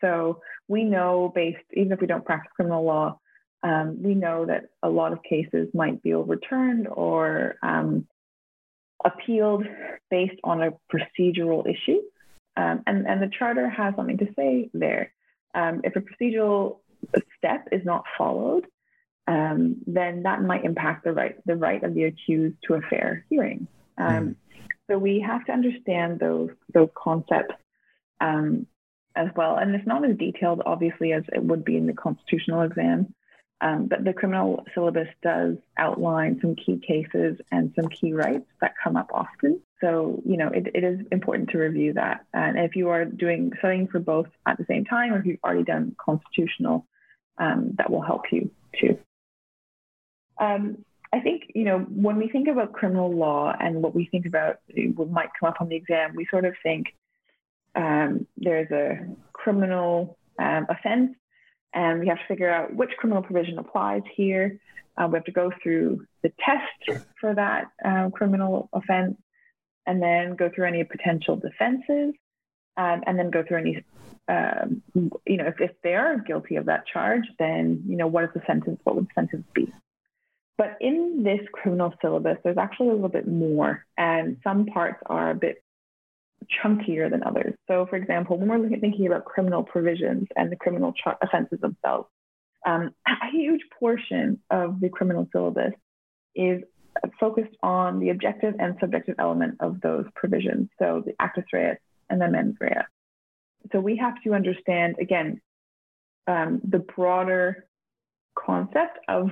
[0.02, 3.20] So we know, based even if we don't practice criminal law,
[3.66, 8.08] um, we know that a lot of cases might be overturned or um,
[9.04, 9.66] appealed
[10.12, 12.00] based on a procedural issue.
[12.56, 15.12] Um, and, and the charter has something to say there.
[15.56, 16.78] Um, if a procedural
[17.38, 18.68] step is not followed,
[19.28, 23.26] um, then that might impact the right the right of the accused to a fair
[23.30, 23.68] hearing.
[23.98, 24.36] Um, mm.
[24.88, 27.56] So we have to understand those those concepts
[28.22, 28.68] um,
[29.16, 29.58] as well.
[29.58, 33.16] And it's not as detailed, obviously, as it would be in the constitutional exam.
[33.62, 38.74] Um, but the criminal syllabus does outline some key cases and some key rights that
[38.84, 39.62] come up often.
[39.80, 42.26] So, you know, it, it is important to review that.
[42.34, 45.40] And if you are doing studying for both at the same time, or if you've
[45.44, 46.86] already done constitutional,
[47.38, 48.98] um, that will help you too.
[50.38, 54.26] Um, I think, you know, when we think about criminal law and what we think
[54.26, 54.60] about
[54.96, 56.88] what might come up on the exam, we sort of think
[57.74, 61.16] um, there's a criminal um, offense
[61.76, 64.60] and we have to figure out which criminal provision applies here.
[64.98, 69.18] Uh, we have to go through the test for that uh, criminal offense
[69.86, 72.16] and then go through any potential defenses
[72.78, 73.84] um, and then go through any
[74.28, 74.82] um,
[75.28, 78.30] you know if, if they are guilty of that charge then you know what is
[78.34, 79.72] the sentence what would the sentence be
[80.58, 85.30] but in this criminal syllabus there's actually a little bit more and some parts are
[85.30, 85.64] a bit
[86.64, 87.54] chunkier than others.
[87.68, 92.08] So for example when we're thinking about criminal provisions and the criminal offenses themselves
[92.66, 95.74] um, a huge portion of the criminal syllabus
[96.36, 96.64] is
[97.20, 100.70] focused on the objective and subjective element of those provisions.
[100.80, 101.78] So the actus reus
[102.10, 102.82] and the mens rea.
[103.72, 105.42] So we have to understand again
[106.28, 107.66] um, the broader
[108.38, 109.30] concept of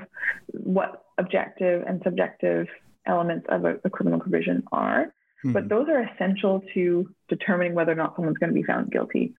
[0.48, 2.68] what objective and subjective
[3.06, 5.52] elements of a, a criminal provision are mm-hmm.
[5.52, 9.34] but those are essential to determining whether or not someone's going to be found guilty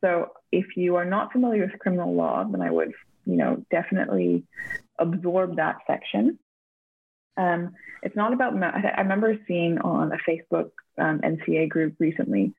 [0.00, 2.92] so if you are not familiar with criminal law then i would
[3.26, 4.44] you know definitely
[4.98, 6.38] absorb that section
[7.38, 12.52] um, it's not about i remember seeing on a facebook um, nca group recently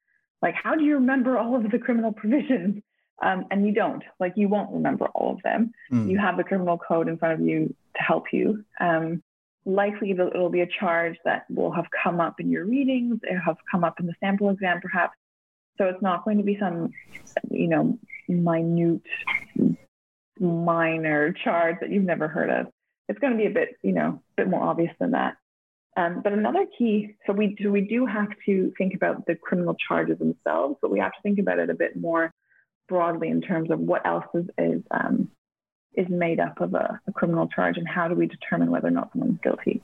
[0.43, 2.83] like, how do you remember all of the criminal provisions?
[3.23, 5.71] Um, and you don't, like, you won't remember all of them.
[5.91, 6.11] Mm.
[6.11, 8.65] You have the criminal code in front of you to help you.
[8.81, 9.23] Um,
[9.65, 13.57] likely it'll be a charge that will have come up in your readings, it have
[13.71, 15.17] come up in the sample exam, perhaps.
[15.77, 16.91] So it's not going to be some,
[17.49, 17.97] you know,
[18.27, 19.01] minute,
[20.39, 22.67] minor charge that you've never heard of.
[23.09, 25.37] It's going to be a bit, you know, a bit more obvious than that.
[25.95, 29.75] Um, but another key, so we do, we do have to think about the criminal
[29.87, 32.31] charges themselves, but we have to think about it a bit more
[32.89, 35.29] broadly in terms of what else is is, um,
[35.95, 38.91] is made up of a, a, criminal charge and how do we determine whether or
[38.91, 39.81] not someone's guilty.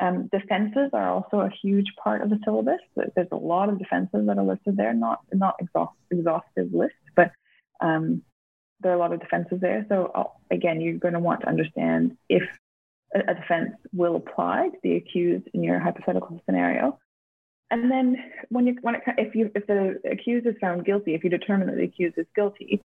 [0.00, 2.80] Um, defenses are also a huge part of the syllabus.
[3.14, 7.30] There's a lot of defenses that are listed there, not not exhaust, exhaustive list, but
[7.80, 8.22] um,
[8.80, 9.86] there are a lot of defenses there.
[9.88, 12.42] So uh, again, you're going to want to understand if
[13.14, 16.98] a defense will apply to the accused in your hypothetical scenario.
[17.70, 18.16] And then
[18.48, 21.68] when you when it, if you if the accused is found guilty, if you determine
[21.68, 22.80] that the accused is guilty,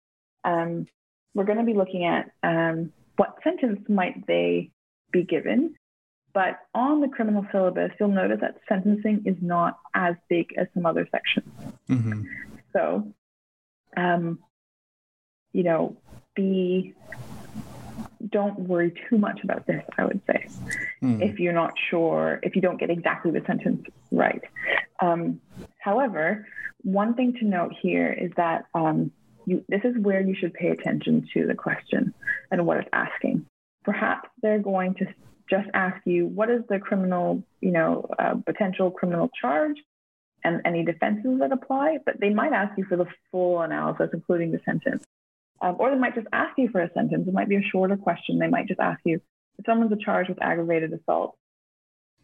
[0.44, 0.86] um,
[1.34, 4.70] we're going to be looking at um, what sentence might they
[5.12, 5.74] be given.
[6.32, 10.86] But on the criminal syllabus, you'll notice that sentencing is not as big as some
[10.86, 11.52] other sections.
[11.88, 12.22] Mm-hmm.
[12.72, 13.12] So,
[13.96, 14.38] um,
[15.52, 15.96] you know,
[16.36, 16.94] be
[18.28, 20.46] don't worry too much about this, I would say,
[21.02, 21.22] mm.
[21.22, 24.42] if you're not sure, if you don't get exactly the sentence right.
[25.00, 25.40] Um,
[25.78, 26.46] however,
[26.82, 29.10] one thing to note here is that um,
[29.46, 32.14] you, this is where you should pay attention to the question
[32.50, 33.46] and what it's asking.
[33.84, 35.06] Perhaps they're going to
[35.48, 39.76] just ask you, what is the criminal, you know, uh, potential criminal charge
[40.44, 44.52] and any defenses that apply, but they might ask you for the full analysis, including
[44.52, 45.04] the sentence.
[45.60, 47.26] Um, or they might just ask you for a sentence.
[47.28, 48.38] It might be a shorter question.
[48.38, 49.20] They might just ask you
[49.58, 51.36] if someone's charged with aggravated assault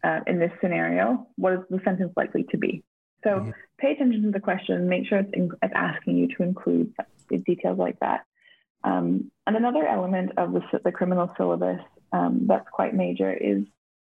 [0.03, 2.83] uh, in this scenario, what is the sentence likely to be?
[3.27, 3.51] So mm-hmm.
[3.77, 4.87] pay attention to the question.
[4.87, 6.93] Make sure it's, in, it's, asking you to include
[7.45, 8.21] details like that.
[8.83, 11.81] Um, and another element of the, the criminal syllabus
[12.13, 13.63] um, that's quite major is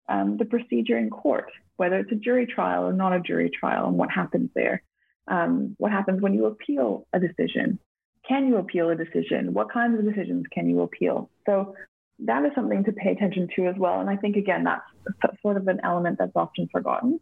[0.08, 3.88] um, the procedure in court, whether it's a jury trial or not a jury trial,
[3.88, 4.82] and what happens there.
[5.28, 7.80] Um, what happens when you appeal a decision?
[8.28, 9.54] Can you appeal a decision?
[9.54, 11.30] What kinds of decisions can you appeal?
[11.46, 11.76] So
[12.20, 14.00] that is something to pay attention to as well.
[14.00, 17.20] And I think, again, that's sort of an element that's often forgotten.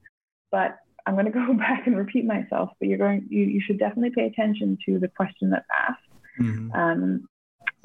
[0.52, 3.79] But I'm going to go back and repeat myself, but you're going, you, you should
[3.79, 6.01] definitely pay attention to the question that's asked.
[6.39, 6.71] Mm-hmm.
[6.73, 7.27] Um,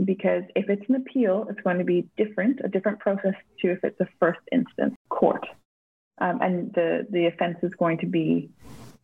[0.05, 3.85] because if it's an appeal, it's going to be different, a different process to if
[3.85, 5.47] it's a first instance court.
[6.19, 8.51] Um, and the, the offense is going to be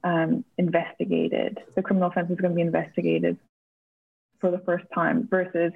[0.03, 1.59] um, investigated.
[1.75, 3.39] The criminal offense is going to be investigated
[4.41, 5.73] for the first time versus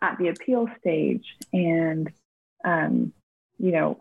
[0.00, 2.12] at the appeal stage and
[2.64, 3.12] um,
[3.58, 4.00] you know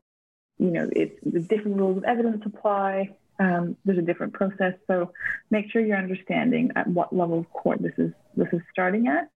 [0.58, 3.10] you know it's the different rules of evidence apply
[3.42, 5.12] um, there's a different process so
[5.50, 9.30] make sure you're understanding at what level of court this is this is starting at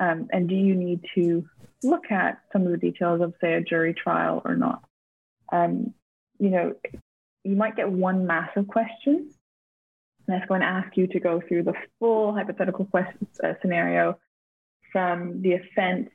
[0.00, 1.44] um, and do you need to
[1.82, 4.82] look at some of the details of say a jury trial or not
[5.52, 5.92] um,
[6.38, 6.74] you know
[7.44, 9.30] you might get one massive question
[10.30, 14.18] that's going to ask you to go through the full hypothetical question, uh, scenario
[14.92, 16.08] from the offense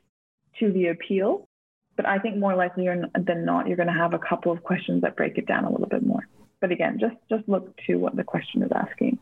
[0.60, 1.48] to the appeal.
[1.96, 5.02] But I think more likely than not, you're going to have a couple of questions
[5.02, 6.28] that break it down a little bit more.
[6.66, 9.20] But again, just just look to what the question is asking.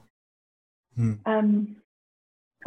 [0.96, 1.14] Hmm.
[1.26, 1.76] Um,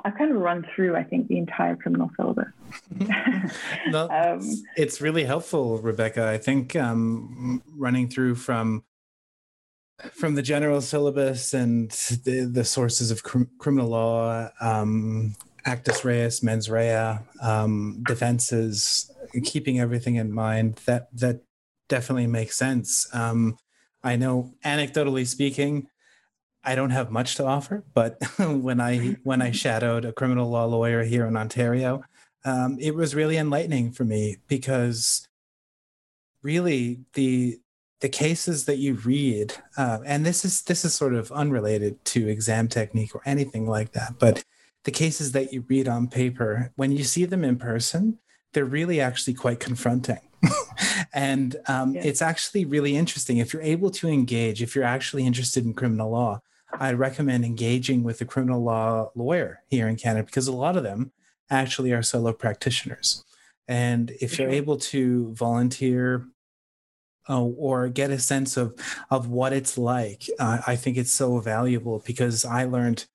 [0.04, 2.48] I've kind of run through, I think, the entire criminal syllabus.
[3.88, 4.40] no, um,
[4.76, 6.28] it's really helpful, Rebecca.
[6.28, 8.84] I think um, running through from
[10.12, 11.90] from the general syllabus and
[12.24, 19.10] the, the sources of cr- criminal law, um, actus reus, mens rea, um, defenses,
[19.42, 20.82] keeping everything in mind.
[20.84, 21.40] That that
[21.88, 23.08] definitely makes sense.
[23.14, 23.56] Um,
[24.02, 25.88] I know, anecdotally speaking,
[26.64, 30.64] I don't have much to offer, but when I when I shadowed a criminal law
[30.64, 32.02] lawyer here in Ontario,
[32.44, 35.28] um, it was really enlightening for me because
[36.42, 37.58] really the
[38.00, 42.28] the cases that you read, uh, and this is this is sort of unrelated to
[42.28, 44.44] exam technique or anything like that, but
[44.84, 48.18] the cases that you read on paper, when you see them in person,
[48.52, 50.25] they're really actually quite confronting.
[51.12, 52.02] and um, yeah.
[52.04, 56.10] it's actually really interesting if you're able to engage, if you're actually interested in criminal
[56.10, 56.40] law,
[56.72, 60.82] I recommend engaging with a criminal law lawyer here in Canada because a lot of
[60.82, 61.12] them
[61.50, 63.24] actually are solo practitioners.
[63.68, 66.26] And if you're able to volunteer
[67.28, 68.74] uh, or get a sense of
[69.10, 73.06] of what it's like, uh, I think it's so valuable because I learned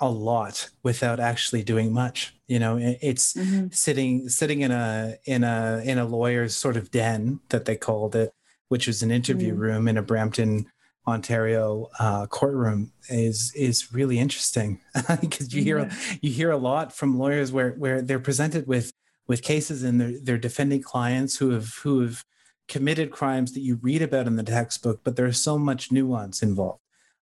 [0.00, 2.34] a lot without actually doing much.
[2.46, 3.68] You know, it's mm-hmm.
[3.70, 8.14] sitting sitting in a in a in a lawyer's sort of den that they called
[8.14, 8.32] it,
[8.68, 9.60] which was an interview mm-hmm.
[9.60, 10.66] room in a Brampton
[11.06, 14.80] Ontario uh, courtroom is is really interesting
[15.20, 15.94] because you hear yeah.
[16.20, 18.92] you hear a lot from lawyers where where they're presented with
[19.26, 22.24] with cases and they're they're defending clients who have who have
[22.68, 26.80] committed crimes that you read about in the textbook, but there's so much nuance involved.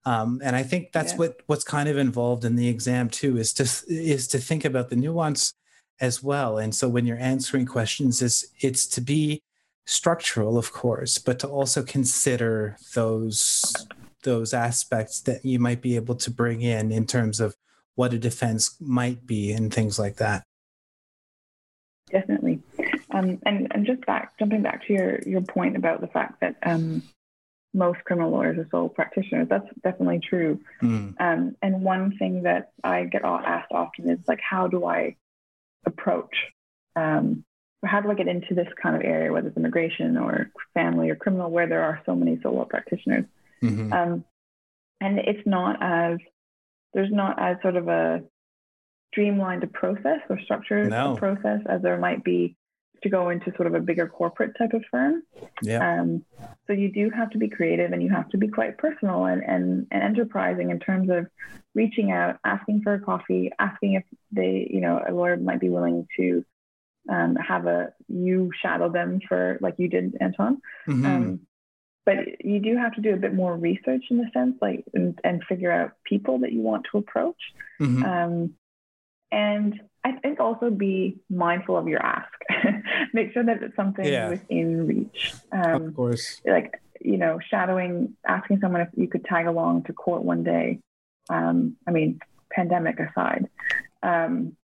[0.06, 1.20] Um, and I think that's yeah.
[1.20, 4.90] what what's kind of involved in the exam too is to is to think about
[4.90, 5.54] the nuance
[6.02, 6.58] as well.
[6.58, 9.42] And so when you're answering questions, is it's to be
[9.86, 13.88] structural, of course, but to also consider those
[14.24, 17.56] those aspects that you might be able to bring in in terms of
[17.96, 20.44] what a defense might be and things like that.
[22.10, 22.62] Definitely.
[23.12, 26.56] Um, and, and just back, jumping back to your, your point about the fact that
[26.64, 27.04] um,
[27.74, 30.60] most criminal lawyers are sole practitioners, that's definitely true.
[30.82, 31.16] Mm.
[31.20, 35.16] Um, and one thing that I get asked often is like, how do I
[35.86, 36.36] approach
[36.96, 37.44] um,
[37.86, 41.16] how do I get into this kind of area, whether it's immigration or family or
[41.16, 43.26] criminal, where there are so many solo practitioners?
[43.62, 43.92] Mm-hmm.
[43.92, 44.26] Um,
[45.02, 46.18] and it's not as
[46.94, 48.24] there's not as sort of a
[49.12, 51.16] streamlined process or structured no.
[51.16, 52.56] process as there might be
[53.04, 55.24] to go into sort of a bigger corporate type of firm.
[55.62, 56.02] Yeah.
[56.02, 56.26] Um,
[56.68, 59.44] so you do have to be creative and you have to be quite personal and,
[59.44, 61.28] and, and enterprising in terms of
[61.76, 65.70] reaching out, asking for a coffee, asking if they, you know, a lawyer might be
[65.70, 66.44] willing to
[67.10, 70.62] um, have a you shadow them for like you did Anton.
[70.88, 71.06] Mm-hmm.
[71.06, 71.40] Um,
[72.06, 75.20] but you do have to do a bit more research in the sense like and,
[75.24, 77.40] and figure out people that you want to approach.
[77.82, 78.04] Mm-hmm.
[78.04, 78.54] Um,
[79.32, 82.32] and I think also be mindful of your ask.
[83.14, 84.30] Make sure that it's something yeah.
[84.30, 85.34] within reach.
[85.52, 86.42] Um, of course.
[86.46, 90.80] Like, you know, shadowing, asking someone if you could tag along to court one day.
[91.30, 92.20] Um, I mean,
[92.52, 93.50] pandemic aside.
[94.02, 94.56] Um,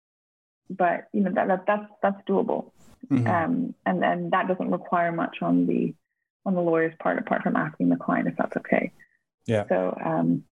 [0.69, 2.71] but you know that, that that's that's doable,
[3.09, 3.27] mm-hmm.
[3.27, 5.93] um, and and that doesn't require much on the
[6.45, 8.91] on the lawyer's part, apart from asking the client if that's okay.
[9.45, 9.65] Yeah.
[9.67, 9.97] So.
[10.03, 10.43] Um,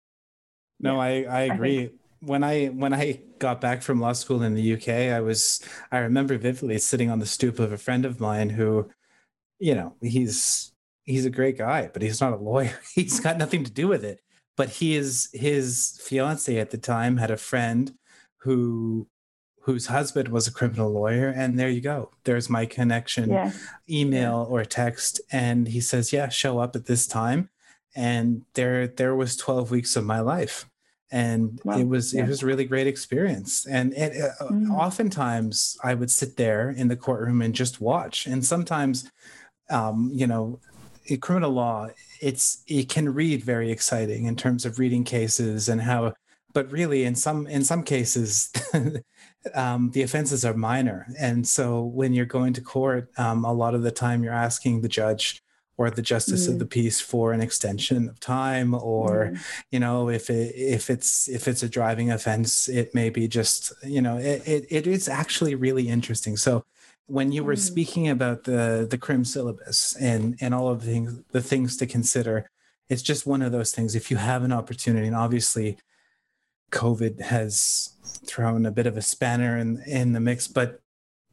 [0.78, 1.78] no, yeah, I I agree.
[1.78, 5.20] I think, when I when I got back from law school in the UK, I
[5.20, 5.60] was
[5.90, 8.90] I remember vividly sitting on the stoop of a friend of mine who,
[9.58, 10.72] you know, he's
[11.04, 12.78] he's a great guy, but he's not a lawyer.
[12.94, 14.20] he's got nothing to do with it.
[14.56, 17.94] But he is his fiance at the time had a friend
[18.38, 19.08] who
[19.66, 23.50] whose husband was a criminal lawyer and there you go there's my connection yeah.
[23.90, 27.50] email or text and he says yeah show up at this time
[27.96, 30.66] and there there was 12 weeks of my life
[31.12, 31.78] and wow.
[31.78, 32.22] it was yeah.
[32.22, 34.70] it was a really great experience and it, uh, mm.
[34.70, 39.10] oftentimes i would sit there in the courtroom and just watch and sometimes
[39.70, 40.58] um, you know
[41.20, 41.88] criminal law
[42.20, 46.12] it's it can read very exciting in terms of reading cases and how
[46.52, 48.50] but really in some in some cases
[49.54, 51.06] um, the offenses are minor.
[51.18, 54.80] And so when you're going to court, um, a lot of the time you're asking
[54.80, 55.42] the judge
[55.78, 56.52] or the justice mm.
[56.52, 59.38] of the peace for an extension of time or mm.
[59.70, 63.72] you know if it if it's if it's a driving offense it may be just
[63.84, 66.64] you know it, it, it is actually really interesting so
[67.06, 67.58] when you were mm.
[67.58, 71.86] speaking about the the crim syllabus and and all of the things the things to
[71.86, 72.48] consider
[72.88, 73.94] it's just one of those things.
[73.94, 75.78] If you have an opportunity, and obviously,
[76.70, 80.80] COVID has thrown a bit of a spanner in in the mix, but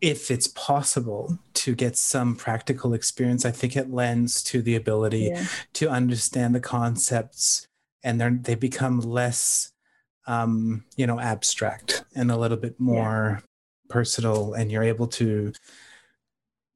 [0.04, 5.32] if it's possible to get some practical experience, I think it lends to the ability
[5.34, 5.46] yeah.
[5.76, 7.70] to understand the concepts
[8.04, 9.72] and they become less,
[10.28, 13.48] um, you know, abstract and a little bit more yeah.
[13.88, 15.54] personal, and you're able to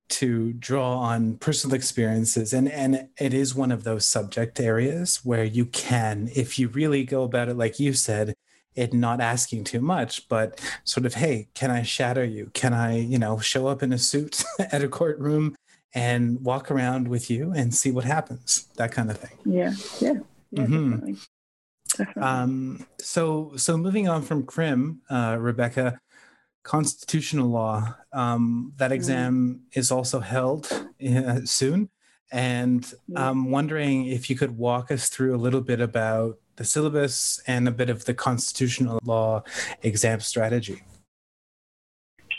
[0.09, 5.43] to draw on personal experiences and and it is one of those subject areas where
[5.43, 8.33] you can if you really go about it like you said
[8.77, 12.51] it not asking too much, but sort of, hey, can I shadow you?
[12.53, 15.55] Can I, you know, show up in a suit at a courtroom
[15.93, 18.67] and walk around with you and see what happens?
[18.75, 19.37] That kind of thing.
[19.45, 20.13] Yeah, yeah,
[20.51, 20.91] yeah mm-hmm.
[20.91, 21.15] definitely.
[21.97, 22.21] definitely.
[22.21, 25.99] Um, so, so moving on from crim, uh, Rebecca,
[26.61, 27.95] constitutional law.
[28.13, 28.93] Um, that mm-hmm.
[28.93, 29.77] exam mm.
[29.77, 30.69] is also held
[31.03, 31.89] uh, soon,
[32.31, 37.39] and I'm wondering if you could walk us through a little bit about the syllabus
[37.47, 39.43] and a bit of the constitutional law
[39.81, 40.83] exam strategy.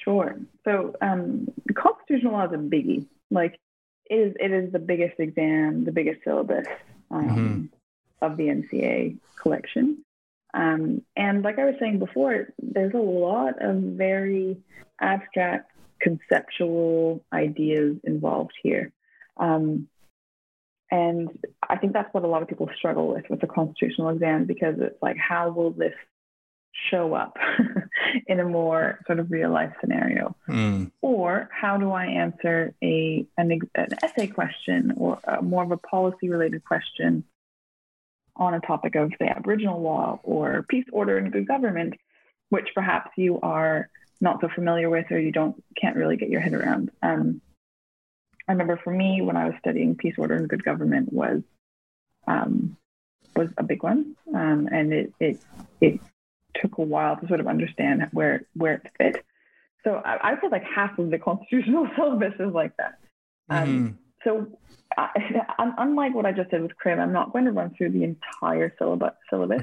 [0.05, 0.37] Sure.
[0.65, 3.07] So um, constitutional law is a biggie.
[3.31, 3.59] Like
[4.11, 6.67] it is, it is the biggest exam, the biggest syllabus
[7.11, 7.65] um, mm-hmm.
[8.25, 10.05] of the NCA collection.
[10.55, 14.57] Um, and like I was saying before, there's a lot of very
[15.01, 18.93] abstract conceptual ideas involved here.
[19.37, 19.89] Um,
[20.91, 21.29] and
[21.69, 24.77] I think that's what a lot of people struggle with with the constitutional exam because
[24.79, 25.95] it's like, how will this
[26.91, 27.37] show up
[28.27, 30.35] in a more sort of real life scenario?
[30.49, 30.91] Mm.
[31.03, 35.77] Or how do I answer a an, an essay question or a, more of a
[35.77, 37.25] policy related question
[38.37, 41.95] on a topic of, say, Aboriginal law or peace, order, and good government,
[42.51, 46.41] which perhaps you are not so familiar with or you don't can't really get your
[46.41, 46.91] head around.
[47.03, 47.41] Um,
[48.49, 51.43] I remember for me when I was studying peace, order, and good government was
[52.27, 52.77] um,
[53.37, 55.41] was a big one, um, and it, it
[55.81, 56.01] it
[56.55, 59.25] took a while to sort of understand where where it fit.
[59.85, 62.99] So I, I feel like half of the constitutional syllabus is like that.
[63.51, 63.89] Um, mm-hmm.
[64.25, 64.59] So
[64.97, 65.11] I,
[65.79, 68.75] unlike what I just said with Crim, I'm not going to run through the entire
[68.79, 69.15] syllabus.
[69.31, 69.63] syllabus.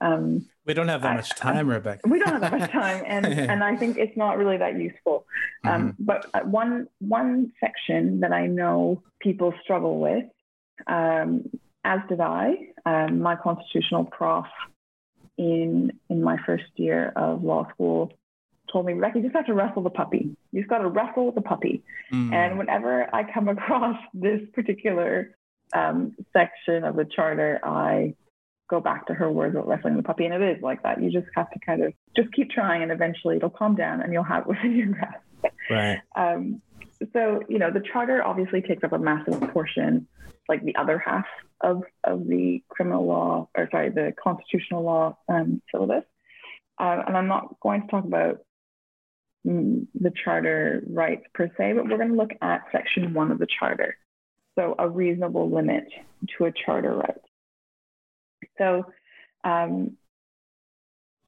[0.00, 2.08] Um, we don't have that much time, I, Rebecca.
[2.08, 5.26] we don't have that much time, and and I think it's not really that useful.
[5.64, 6.04] Um, mm-hmm.
[6.04, 10.24] But uh, one one section that I know people struggle with,
[10.86, 11.44] um,
[11.84, 14.46] as did I, um, my constitutional prof
[15.38, 18.12] in in my first year of law school
[18.72, 20.36] told me, Rebecca, you just have to wrestle the puppy.
[20.52, 21.82] You just got to wrestle the puppy.
[22.12, 22.32] Mm.
[22.32, 25.36] And whenever I come across this particular
[25.72, 28.14] um, section of the charter, I
[28.68, 30.24] go back to her words about wrestling the puppy.
[30.24, 31.02] And it is like that.
[31.02, 34.12] You just have to kind of just keep trying and eventually it'll calm down and
[34.12, 35.18] you'll have it within your grasp.
[35.70, 36.00] Right.
[36.16, 36.62] Um,
[37.12, 40.06] so, you know, the charter obviously takes up a massive portion,
[40.48, 41.26] like the other half
[41.60, 46.04] of, of the criminal law, or sorry, the constitutional law um, syllabus.
[46.78, 48.40] Uh, and I'm not going to talk about
[49.46, 53.38] mm, the charter rights per se, but we're going to look at section one of
[53.38, 53.96] the charter.
[54.58, 55.84] So, a reasonable limit
[56.36, 57.16] to a charter right.
[58.58, 58.84] So,
[59.44, 59.96] um,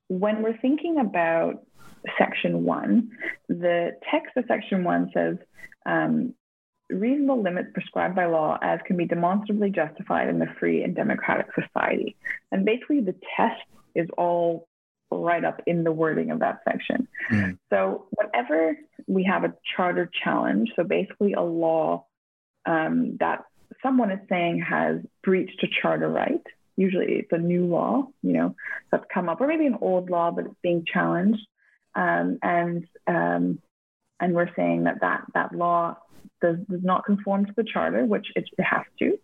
[0.08, 1.62] when we're thinking about
[2.16, 3.10] section one,
[3.48, 5.36] the text of section one says
[5.84, 6.34] um,
[6.90, 11.46] reasonable limits prescribed by law as can be demonstrably justified in a free and democratic
[11.54, 12.16] society.
[12.50, 13.62] And basically, the test
[13.94, 14.66] is all
[15.10, 17.08] right up in the wording of that section.
[17.30, 17.58] Mm.
[17.70, 22.06] So, whenever we have a charter challenge, so basically a law
[22.66, 23.44] um, that
[23.82, 26.42] someone is saying has breached a charter right,
[26.78, 28.54] usually it's a new law, you know,
[28.90, 31.40] that's come up, or maybe an old law, but it's being challenged.
[31.94, 33.58] Um, and um,
[34.20, 35.96] and we're saying that that, that law
[36.40, 39.18] does, does not conform to the charter, which it, it has to.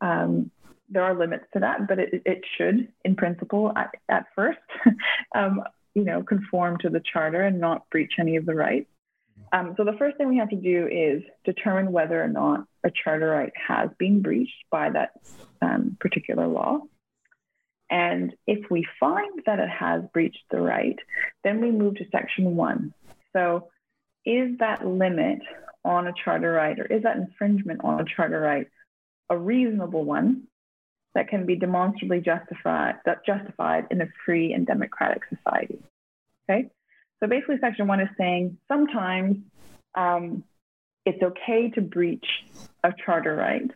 [0.00, 0.50] Um,
[0.88, 4.58] there are limits to that, but it, it should, in principle, at, at first,
[5.34, 5.62] um,
[5.94, 8.90] you know, conform to the charter and not breach any of the rights.
[9.52, 12.90] Um, so the first thing we have to do is determine whether or not a
[12.90, 15.10] charter right has been breached by that
[15.62, 16.80] um, particular law.
[17.88, 20.98] And if we find that it has breached the right,
[21.44, 22.92] then we move to section one.
[23.32, 23.68] So
[24.24, 25.38] is that limit
[25.84, 28.66] on a charter right or is that infringement on a charter right
[29.30, 30.44] a reasonable one
[31.14, 35.78] that can be demonstrably justified, that justified in a free and democratic society?
[36.48, 36.68] Okay.
[37.20, 39.38] So basically, section one is saying sometimes
[39.94, 40.44] um,
[41.04, 42.26] it's okay to breach
[42.84, 43.70] a charter right,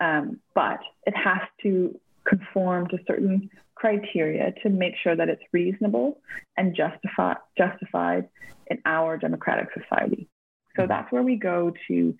[0.00, 6.18] um, but it has to conform to certain criteria to make sure that it's reasonable
[6.56, 8.28] and justify, justified
[8.68, 10.28] in our democratic society.
[10.74, 10.88] So mm-hmm.
[10.88, 12.14] that's where we go to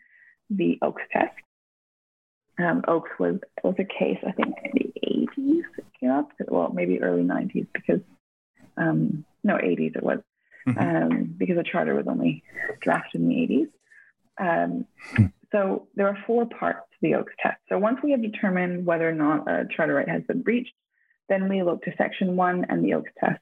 [0.51, 1.35] the Oakes test.
[2.59, 4.93] um, Oakes was was a case I think in the
[5.37, 6.31] 80s it came up.
[6.49, 8.01] Well, maybe early 90s because
[8.77, 10.19] um, no 80s it was
[10.67, 10.79] mm-hmm.
[10.79, 12.43] um, because the charter was only
[12.81, 13.69] drafted in the 80s.
[14.37, 15.27] Um, hmm.
[15.53, 17.59] so there are four parts to the Oakes test.
[17.69, 20.73] So once we have determined whether or not a charter right has been breached,
[21.29, 23.41] then we look to section one and the Oakes test.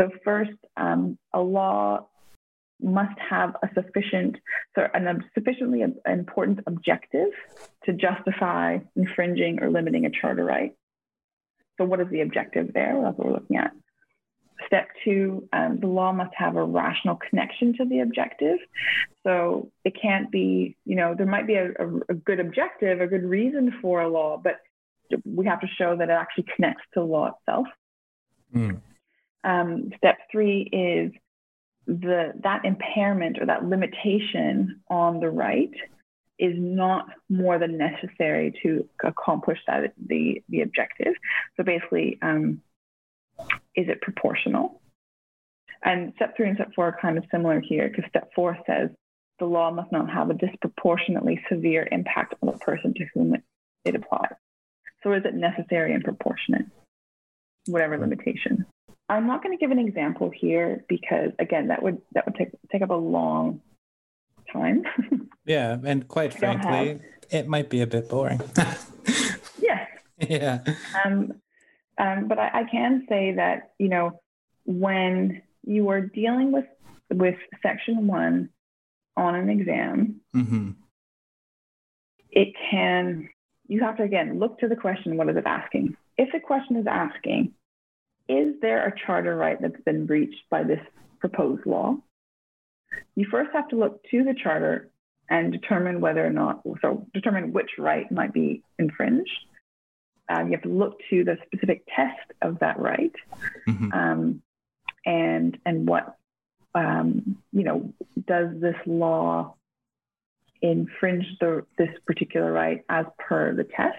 [0.00, 2.06] So first, um, a law
[2.80, 4.36] must have a sufficient,
[4.74, 7.30] so an sufficiently important objective
[7.84, 10.74] to justify infringing or limiting a charter right.
[11.76, 13.00] So what is the objective there?
[13.02, 13.72] That's what we're looking at.
[14.66, 18.58] Step two, um, the law must have a rational connection to the objective.
[19.22, 23.06] So it can't be, you know, there might be a, a, a good objective, a
[23.06, 24.60] good reason for a law, but
[25.24, 27.66] we have to show that it actually connects to the law itself.
[28.54, 28.80] Mm.
[29.44, 31.12] Um, step three is
[31.86, 35.72] the that impairment or that limitation on the right
[36.38, 41.14] is not more than necessary to accomplish that the the objective.
[41.56, 42.60] So basically, um,
[43.74, 44.80] is it proportional?
[45.84, 48.90] And step three and step four are kind of similar here because step four says
[49.38, 53.42] the law must not have a disproportionately severe impact on the person to whom it,
[53.84, 54.34] it applies.
[55.02, 56.66] So is it necessary and proportionate?
[57.66, 58.66] Whatever limitation.
[59.08, 62.48] I'm not going to give an example here because again, that would that would take
[62.70, 63.60] take up a long
[64.52, 64.84] time.
[65.46, 68.40] yeah, and quite frankly, it might be a bit boring.
[69.60, 69.88] yes.
[70.18, 70.60] Yeah.
[71.04, 71.32] Um,
[71.98, 74.20] um, but I, I can say that you know
[74.64, 76.66] when you are dealing with
[77.12, 78.50] with section one
[79.16, 80.70] on an exam, mm-hmm.
[82.30, 83.28] it can
[83.66, 86.76] you have to again look to the question what is it asking if the question
[86.76, 87.52] is asking
[88.28, 90.80] is there a charter right that's been breached by this
[91.18, 91.96] proposed law?
[93.16, 94.90] You first have to look to the charter
[95.30, 99.30] and determine whether or not, so determine which right might be infringed.
[100.28, 103.12] Um, you have to look to the specific test of that right,
[103.66, 103.92] mm-hmm.
[103.92, 104.42] um,
[105.06, 106.16] and and what
[106.74, 107.92] um, you know
[108.26, 109.54] does this law
[110.60, 113.98] infringe the, this particular right as per the test?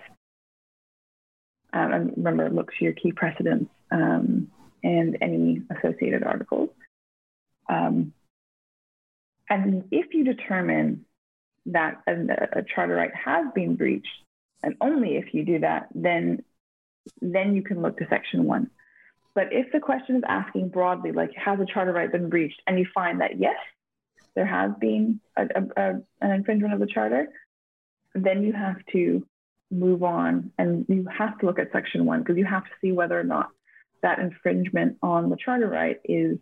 [1.71, 4.49] Um, and remember, look to your key precedents um,
[4.83, 6.69] and any associated articles.
[7.69, 8.13] Um,
[9.49, 11.05] and if you determine
[11.67, 14.07] that a, a, charter right has been breached,
[14.63, 16.43] and only if you do that, then
[17.21, 18.69] then you can look to section one.
[19.35, 22.77] But if the question is asking broadly, like has a charter right been breached, and
[22.77, 23.57] you find that yes,
[24.35, 25.47] there has been a,
[25.77, 25.89] a,
[26.21, 27.27] an infringement of the charter,
[28.15, 29.25] then you have to
[29.71, 32.91] move on and you have to look at section one because you have to see
[32.91, 33.49] whether or not
[34.01, 36.37] that infringement on the charter right is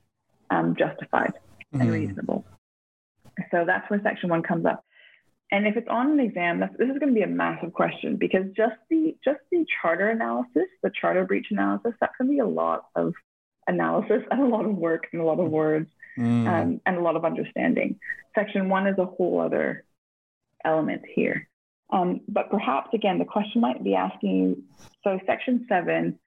[0.49, 1.33] um, justified
[1.73, 1.81] mm.
[1.81, 1.91] and mm-hmm.
[1.91, 2.45] reasonable.
[3.51, 4.83] So that's where section one comes up.
[5.51, 8.45] And if it's on an exam, this is going to be a massive question because
[8.55, 12.45] just the just the charter analysis, the charter breach analysis, that's going to be a
[12.45, 13.13] lot of
[13.65, 16.47] analysis and a lot of work and a lot of words mm.
[16.47, 17.97] um, and a lot of understanding.
[18.35, 19.85] Section one is a whole other
[20.65, 21.47] element here.
[21.91, 24.63] Um, but perhaps again, the question might be asking.
[25.05, 26.19] So section seven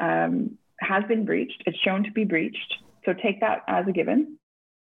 [0.00, 1.62] um, has been breached.
[1.66, 2.74] It's shown to be breached.
[3.04, 4.38] So take that as a given.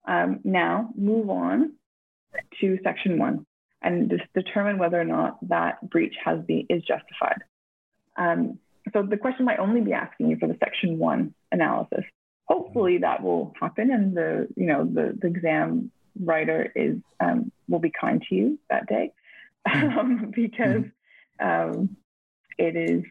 [0.06, 1.72] Um, now move on
[2.61, 3.44] to section one
[3.83, 7.43] and just determine whether or not that breach has been is justified.
[8.16, 8.59] Um,
[8.93, 12.05] so the question might only be asking you for the section one analysis.
[12.45, 17.79] Hopefully that will happen, and the you know the, the exam writer is um, will
[17.79, 19.12] be kind to you that day
[19.72, 20.85] um, because
[21.41, 21.97] um,
[22.57, 23.05] it is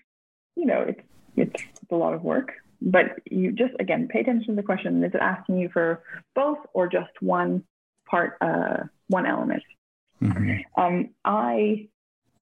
[0.55, 1.01] you know it's
[1.35, 2.53] it's a lot of work.
[2.81, 6.03] But you just again pay attention to the question: Is it asking you for
[6.35, 7.63] both or just one
[8.09, 9.63] part, uh, one element?
[10.21, 10.81] Mm-hmm.
[10.81, 11.87] Um, I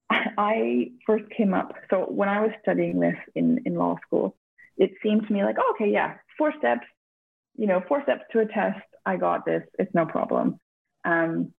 [0.09, 1.73] I first came up.
[1.89, 4.35] So when I was studying this in in law school,
[4.77, 6.87] it seemed to me like, oh, okay, yeah, four steps.
[7.57, 8.81] You know, four steps to a test.
[9.05, 9.63] I got this.
[9.79, 10.59] It's no problem.
[11.05, 11.53] Um,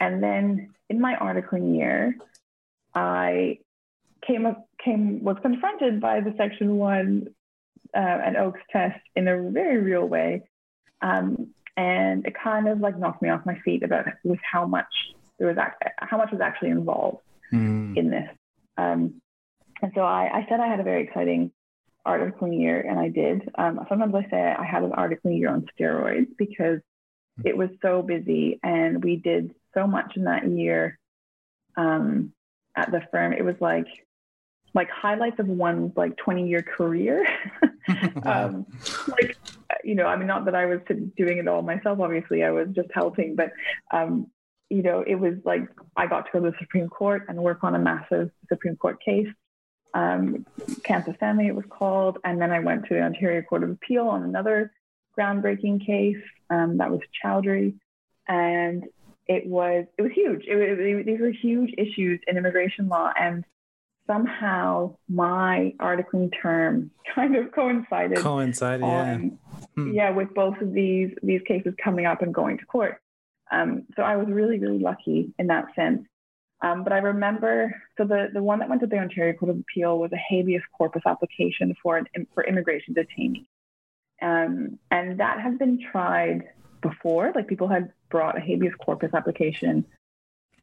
[0.00, 2.16] and then in my articling year,
[2.94, 3.58] I
[4.26, 7.28] came up, came was confronted by the Section One
[7.94, 10.42] uh, and Oakes test in a very real way,
[11.02, 14.86] um, and it kind of like knocked me off my feet about with how much
[15.44, 17.18] there was how much was actually involved
[17.52, 17.96] mm.
[17.96, 18.28] in this.
[18.76, 19.20] Um,
[19.82, 21.52] and so I, I, said I had a very exciting
[22.06, 23.48] articling year, and I did.
[23.56, 26.80] Um, sometimes I say I had an articling year on steroids because
[27.36, 27.46] hmm.
[27.46, 30.98] it was so busy, and we did so much in that year
[31.76, 32.32] um,
[32.76, 33.32] at the firm.
[33.32, 33.86] It was like
[34.74, 37.26] like highlights of one's like 20 year career.
[38.24, 38.66] um,
[39.08, 39.36] like,
[39.84, 40.80] you know, I mean, not that I was
[41.16, 43.52] doing it all myself, obviously, I was just helping, but
[43.92, 44.28] um,
[44.70, 45.62] you know, it was like
[45.96, 48.98] I got to go to the Supreme Court and work on a massive Supreme Court
[49.04, 49.28] case.
[49.94, 52.18] Um, Kanthasamy, it was called.
[52.24, 54.72] And then I went to the Ontario Court of Appeal on another
[55.18, 56.22] groundbreaking case.
[56.50, 57.74] Um, that was Chaudhary.
[58.26, 58.84] And
[59.26, 60.44] it was it was huge.
[60.46, 63.44] It, it, it, these were huge issues in immigration law, and
[64.06, 68.18] somehow my articling term kind of coincided.
[68.18, 69.18] Coincided, yeah.
[69.74, 69.92] Hmm.
[69.92, 73.00] Yeah, with both of these these cases coming up and going to court.
[73.54, 76.02] Um, so I was really really lucky in that sense.
[76.62, 79.58] Um, but I remember, so the, the one that went to the Ontario Court of
[79.58, 83.46] Appeal was a habeas corpus application for an for immigration detainees,
[84.22, 86.44] um, and that had been tried
[86.80, 87.32] before.
[87.34, 89.84] Like people had brought a habeas corpus application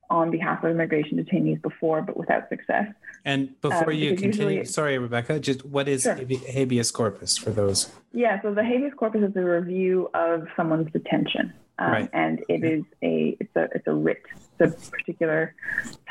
[0.10, 2.88] on behalf of immigration detainees before, but without success.
[3.24, 6.16] And before um, you continue, sorry, Rebecca, just what is sure.
[6.16, 7.90] habeas corpus for those?
[8.12, 11.54] Yeah, so the habeas corpus is a review of someone's detention.
[11.82, 12.10] Um, right.
[12.14, 14.22] And it is a it's a it's a writ.
[14.60, 15.56] It's a particular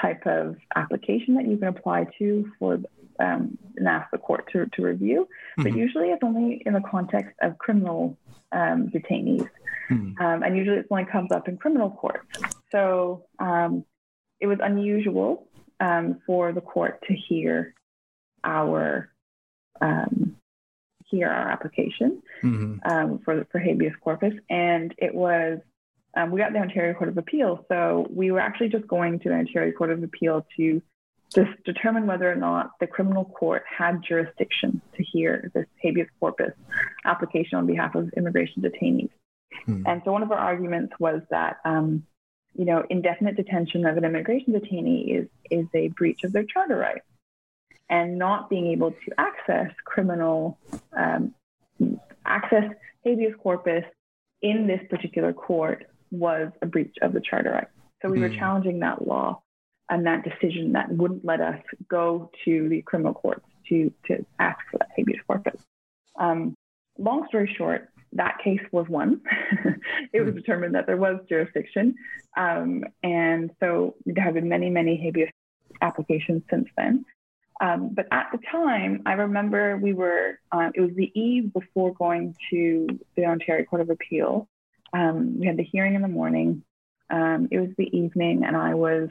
[0.00, 2.80] type of application that you can apply to for
[3.20, 5.28] um, and ask the court to, to review.
[5.58, 5.62] Mm-hmm.
[5.62, 8.18] But usually it's only in the context of criminal
[8.50, 9.48] um, detainees.
[9.90, 10.20] Mm-hmm.
[10.20, 12.26] Um, and usually it only comes up in criminal courts.
[12.72, 13.84] So um,
[14.40, 15.46] it was unusual
[15.78, 17.74] um, for the court to hear
[18.42, 19.10] our
[19.80, 20.36] um,
[21.10, 22.76] hear our application mm-hmm.
[22.90, 25.58] um, for for habeas corpus, and it was
[26.16, 29.28] um, we got the Ontario Court of Appeal, so we were actually just going to
[29.28, 30.82] the Ontario Court of Appeal to
[31.34, 36.52] just determine whether or not the criminal court had jurisdiction to hear this habeas corpus
[37.04, 39.10] application on behalf of immigration detainees.
[39.64, 39.82] Hmm.
[39.86, 42.04] And so one of our arguments was that, um,
[42.54, 46.76] you know, indefinite detention of an immigration detainee is, is a breach of their charter
[46.76, 47.06] rights.
[47.90, 50.58] And not being able to access criminal,
[50.96, 51.34] um,
[52.24, 52.64] access
[53.04, 53.84] habeas corpus
[54.42, 57.70] in this particular court was a breach of the charter rights.
[58.02, 58.38] So we were hmm.
[58.38, 59.42] challenging that law
[59.88, 64.58] and that decision that wouldn't let us go to the criminal courts to, to ask
[64.70, 65.60] for that habeas corpus.
[66.18, 66.54] Um,
[66.98, 69.20] long story short, that case was won.
[70.12, 70.36] it was hmm.
[70.36, 71.94] determined that there was jurisdiction.
[72.36, 75.30] Um, and so there have been many, many habeas
[75.82, 77.04] applications since then.
[77.60, 81.92] Um, but at the time, I remember we were, uh, it was the eve before
[81.92, 82.86] going to
[83.16, 84.48] the Ontario Court of Appeal.
[84.92, 86.62] Um, we had the hearing in the morning.
[87.10, 89.08] Um, it was the evening, and I was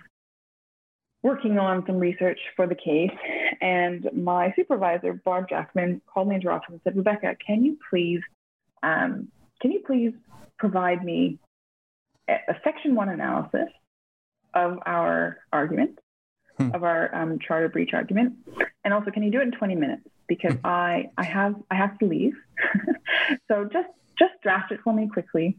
[1.22, 3.16] working on some research for the case.
[3.62, 7.78] And my supervisor, Barb Jackman, called me into her office and said, Rebecca, can you
[7.90, 8.22] please
[8.82, 9.28] um,
[9.62, 10.14] can you please
[10.58, 11.38] provide me
[12.30, 13.68] a, a, section one analysis
[14.54, 16.00] of our argument,
[16.60, 16.72] hmm.
[16.76, 18.34] of our um, charter breach argument,
[18.84, 20.66] and also can you do it in 20 minutes because hmm.
[20.66, 22.34] I I have I have to leave,
[23.48, 25.58] so just just draft it for me quickly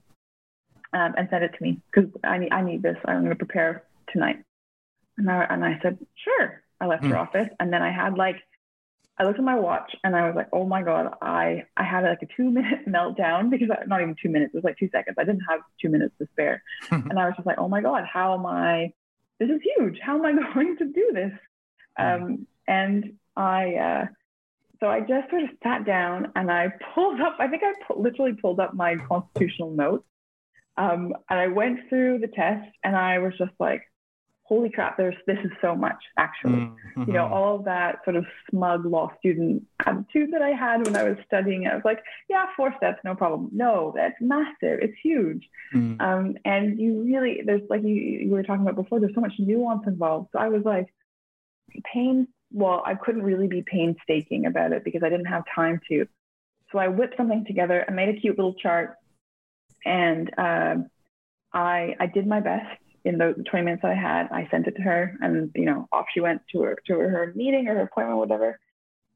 [0.93, 2.97] um, and send it to me because I need I need this.
[3.05, 4.43] I'm going to prepare tonight.
[5.19, 6.63] And I, and I said, sure.
[6.81, 7.11] I left hmm.
[7.11, 8.37] her office, and then I had like
[9.21, 12.05] I looked at my watch and I was like, oh my God, I, I had
[12.05, 14.89] like a two minute meltdown because I, not even two minutes, it was like two
[14.91, 15.17] seconds.
[15.21, 16.63] I didn't have two minutes to spare.
[16.91, 18.95] and I was just like, oh my God, how am I,
[19.41, 19.99] this is huge.
[20.01, 21.33] How am I going to do this?
[21.99, 22.05] Hmm.
[22.05, 24.07] Um, and I, uh,
[24.79, 28.01] so I just sort of sat down and I pulled up, I think I pu-
[28.01, 30.05] literally pulled up my constitutional notes.
[30.77, 33.83] Um, and I went through the test and I was just like,
[34.51, 36.65] holy crap, there's this is so much actually.
[36.65, 37.05] Mm-hmm.
[37.07, 40.97] You know, all of that sort of smug law student attitude that I had when
[40.97, 41.69] I was studying.
[41.69, 43.49] I was like, yeah, four steps, no problem.
[43.53, 44.81] No, that's massive.
[44.83, 45.49] It's huge.
[45.73, 46.01] Mm-hmm.
[46.01, 49.35] Um, and you really, there's like you, you were talking about before, there's so much
[49.39, 50.31] nuance involved.
[50.33, 50.89] So I was like,
[51.93, 52.27] pain.
[52.53, 56.09] Well, I couldn't really be painstaking about it because I didn't have time to.
[56.73, 57.85] So I whipped something together.
[57.89, 58.97] I made a cute little chart,
[59.85, 60.75] and uh,
[61.53, 64.77] I I did my best in the 20 minutes that I had, I sent it
[64.77, 67.83] to her and, you know, off she went to her, to her meeting or her
[67.83, 68.59] appointment, whatever.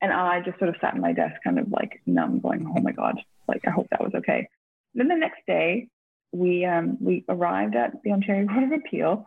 [0.00, 2.80] And I just sort of sat in my desk, kind of like numb, going, oh
[2.80, 4.48] my God, like, I hope that was okay.
[4.94, 5.88] Then the next day,
[6.32, 9.26] we, um, we arrived at the Ontario Court of Appeal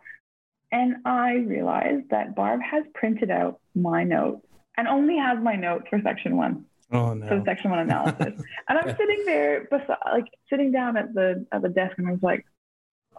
[0.70, 4.46] and I realized that Barb has printed out my notes
[4.76, 6.64] and only has my notes for section one.
[6.92, 7.26] Oh no.
[7.26, 8.42] For section one analysis.
[8.68, 12.12] and I'm sitting there beside, like sitting down at the at the desk and I
[12.12, 12.44] was like,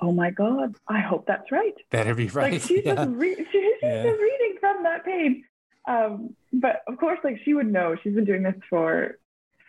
[0.02, 1.74] oh my God, I hope that's right.
[1.92, 2.54] Better be right.
[2.54, 2.96] Like she's, yeah.
[2.96, 4.04] just, re- she's, she's yeah.
[4.04, 5.44] just reading from that page.
[5.88, 7.96] Um, but of course, like she would know.
[8.02, 9.18] She's been doing this for,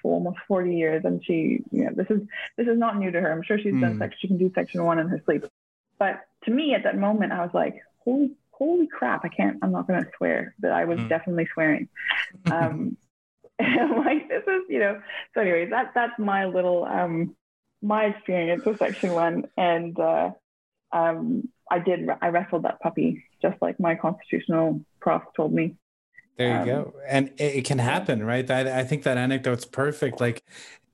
[0.02, 2.20] for almost 40 years, and she, you know, this is
[2.56, 3.32] this is not new to her.
[3.32, 3.80] I'm sure she's mm.
[3.80, 4.00] done hmm.
[4.00, 4.18] section.
[4.20, 5.44] She can do section one in her sleep.
[5.98, 9.24] But to me, at that moment, I was like, holy holy crap!
[9.24, 9.58] I can't.
[9.62, 11.08] I'm not going to swear, but I was mm.
[11.08, 11.88] definitely swearing.
[12.50, 12.96] Um,
[13.60, 15.02] like this is, you know.
[15.34, 17.36] So, anyways, that that's my little um
[17.82, 20.30] my experience with Section One, and uh,
[20.92, 22.08] um, I did.
[22.20, 25.76] I wrestled that puppy just like my constitutional prof told me.
[26.36, 28.46] There you um, go, and it, it, can happen, right?
[28.46, 30.20] That I think that anecdote's perfect.
[30.20, 30.42] Like,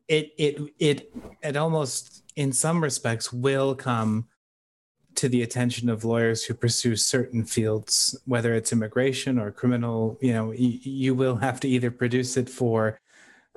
[0.09, 1.13] it it it
[1.43, 4.27] it almost, in some respects, will come
[5.17, 10.19] to the attention of lawyers who pursue certain fields, whether it's immigration or criminal.
[10.21, 13.01] You know, you, you will have to either produce it for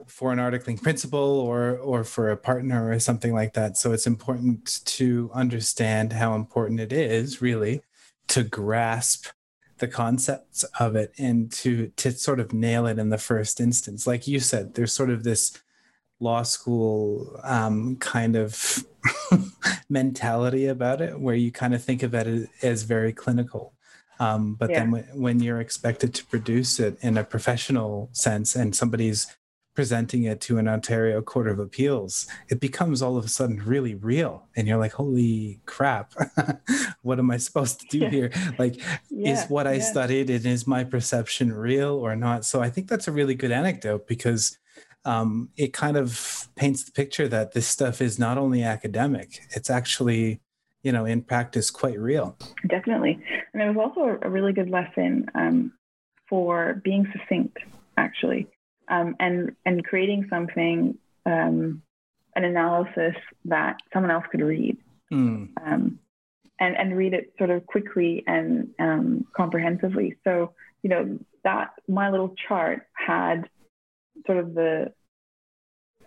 [0.08, 3.78] for an articling principal or or for a partner or something like that.
[3.78, 7.82] So it's important to understand how important it is really
[8.28, 9.28] to grasp
[9.80, 14.06] the concepts of it and to to sort of nail it in the first instance.
[14.06, 15.60] Like you said, there's sort of this
[16.20, 18.84] law school um, kind of
[19.90, 23.74] mentality about it where you kind of think of it as very clinical.
[24.20, 24.80] Um, but yeah.
[24.80, 29.38] then when, when you're expected to produce it in a professional sense and somebody's
[29.80, 33.96] presenting it to an Ontario Court of Appeals, it becomes all of a sudden really
[33.96, 34.46] real.
[34.58, 36.16] And you're like, holy crap,
[37.02, 38.10] what am I supposed to do yeah.
[38.10, 38.32] here?
[38.58, 38.76] Like,
[39.10, 39.84] yeah, is what I yeah.
[39.84, 42.44] studied and is my perception real or not?
[42.44, 44.58] So I think that's a really good anecdote because
[45.06, 49.70] um, it kind of paints the picture that this stuff is not only academic, it's
[49.70, 50.42] actually
[50.84, 52.38] you know in practice quite real
[52.70, 53.20] definitely
[53.54, 55.74] and it was also a really good lesson um,
[56.30, 57.58] for being succinct
[57.98, 58.48] actually
[58.90, 61.82] um, and and creating something um,
[62.36, 63.16] an analysis
[63.46, 64.78] that someone else could read
[65.12, 65.50] mm.
[65.66, 66.00] um,
[66.60, 72.10] and and read it sort of quickly and um, comprehensively so you know that my
[72.10, 73.50] little chart had
[74.26, 74.92] sort of the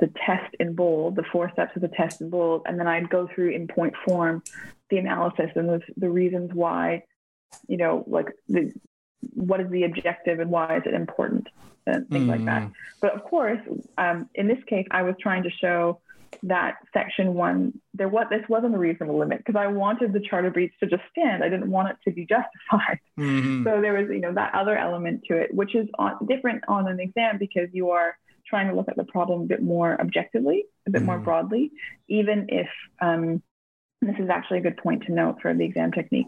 [0.01, 3.09] the test in bold, the four steps of the test in bold, and then I'd
[3.09, 4.43] go through in point form
[4.91, 7.05] the analysis and the, the reasons why,
[7.69, 8.73] you know, like the,
[9.35, 11.49] what is the objective and why is it important
[11.87, 12.29] and things mm.
[12.29, 12.63] like that.
[12.63, 12.73] Mm.
[13.01, 13.61] But of course,
[13.99, 16.01] um, in this case, I was trying to show
[16.45, 20.51] that section one, there was this wasn't a reasonable limit because I wanted the charter
[20.51, 21.45] breach to just stand.
[21.45, 22.99] I didn't want it to be justified.
[23.19, 23.65] Mm-hmm.
[23.65, 26.89] So there was, you know, that other element to it, which is on, different on
[26.89, 28.17] an exam because you are
[28.47, 31.07] trying to look at the problem a bit more objectively, a bit mm-hmm.
[31.07, 31.71] more broadly,
[32.09, 32.69] even if
[33.03, 33.43] um,
[34.01, 36.27] this is actually a good point to note for the exam technique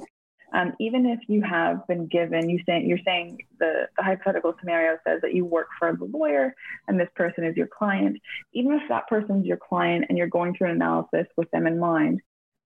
[0.55, 4.97] um, even if you have been given, you say, you're saying the, the hypothetical scenario
[5.05, 6.55] says that you work for the lawyer
[6.87, 8.19] and this person is your client,
[8.53, 11.81] even if that person's your client and you're going through an analysis with them in
[11.81, 12.21] mind,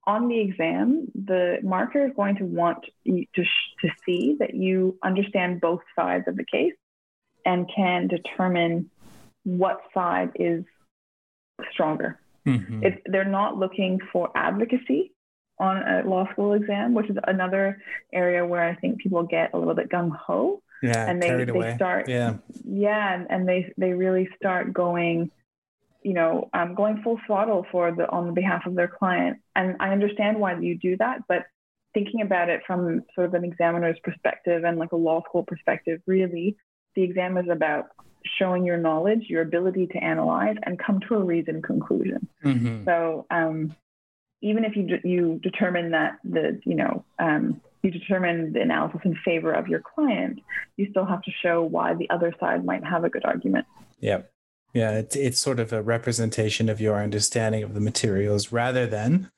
[0.07, 4.99] on the exam, the marker is going to want you to, to see that you
[5.03, 6.75] understand both sides of the case
[7.47, 8.91] and can determine
[9.45, 10.63] what side is
[11.73, 12.21] stronger.
[12.47, 12.85] Mm-hmm.
[12.85, 15.13] If they're not looking for advocacy,
[15.61, 17.83] on a law school exam, which is another
[18.13, 20.63] area where I think people get a little bit gung ho.
[20.83, 21.75] Yeah, and they, they away.
[21.75, 22.35] start yeah
[22.65, 25.29] yeah and they they really start going
[26.03, 29.91] you know um, going full throttle for the on behalf of their client and i
[29.91, 31.47] understand why you do that but
[31.95, 36.01] thinking about it from sort of an examiner's perspective and like a law school perspective
[36.07, 36.57] really
[36.95, 37.87] the exam is about
[38.39, 42.85] showing your knowledge your ability to analyze and come to a reasoned conclusion mm-hmm.
[42.85, 43.75] so um,
[44.41, 49.17] even if you you determine that the you know um, you determine the analysis in
[49.25, 50.41] favor of your client,
[50.77, 53.67] you still have to show why the other side might have a good argument.
[54.01, 54.23] Yeah,
[54.75, 59.31] yeah, it's it's sort of a representation of your understanding of the materials rather than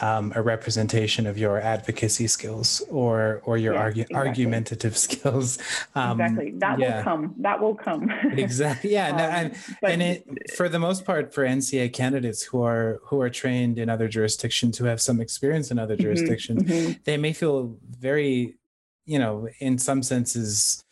[0.00, 4.16] um, a representation of your advocacy skills or or your argu- exactly.
[4.16, 5.58] argumentative skills.
[5.94, 6.96] Um, exactly, that yeah.
[6.96, 7.34] will come.
[7.38, 8.10] That will come.
[8.32, 8.92] exactly.
[8.92, 12.62] Yeah, um, no, and but, and it for the most part for NCA candidates who
[12.62, 16.62] are who are trained in other jurisdictions who have some experience in other mm-hmm, jurisdictions,
[16.62, 16.92] mm-hmm.
[17.04, 18.56] they may feel very,
[19.04, 20.82] you know, in some senses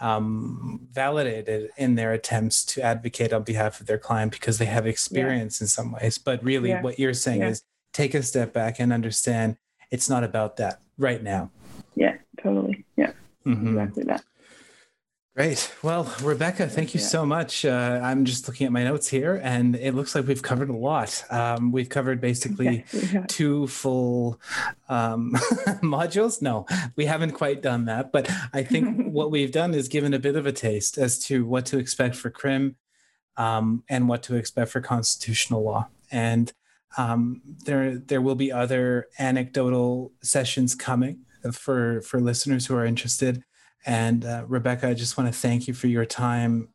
[0.00, 4.86] um, validated in their attempts to advocate on behalf of their client because they have
[4.86, 5.64] experience yeah.
[5.64, 6.18] in some ways.
[6.18, 7.62] But really, what you're saying is
[7.96, 9.56] take a step back and understand
[9.90, 11.50] it's not about that right now.
[11.94, 12.84] Yeah, totally.
[12.96, 13.12] Yeah,
[13.46, 13.68] mm-hmm.
[13.68, 14.22] exactly that.
[15.34, 15.74] Great.
[15.82, 17.06] Well, Rebecca, thank you yeah.
[17.06, 17.64] so much.
[17.64, 20.76] Uh, I'm just looking at my notes here, and it looks like we've covered a
[20.76, 21.24] lot.
[21.30, 24.40] Um, we've covered basically yes, two full
[24.88, 25.32] um,
[25.82, 26.40] modules.
[26.42, 26.66] No,
[26.96, 30.36] we haven't quite done that, but I think what we've done is given a bit
[30.36, 32.76] of a taste as to what to expect for CRIM
[33.36, 35.88] um, and what to expect for constitutional law.
[36.10, 36.52] And
[36.96, 41.20] um, there, there will be other anecdotal sessions coming
[41.52, 43.42] for for listeners who are interested.
[43.84, 46.68] And uh, Rebecca, I just want to thank you for your time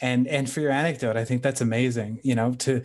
[0.00, 1.16] and and for your anecdote.
[1.16, 2.20] I think that's amazing.
[2.22, 2.82] You know, to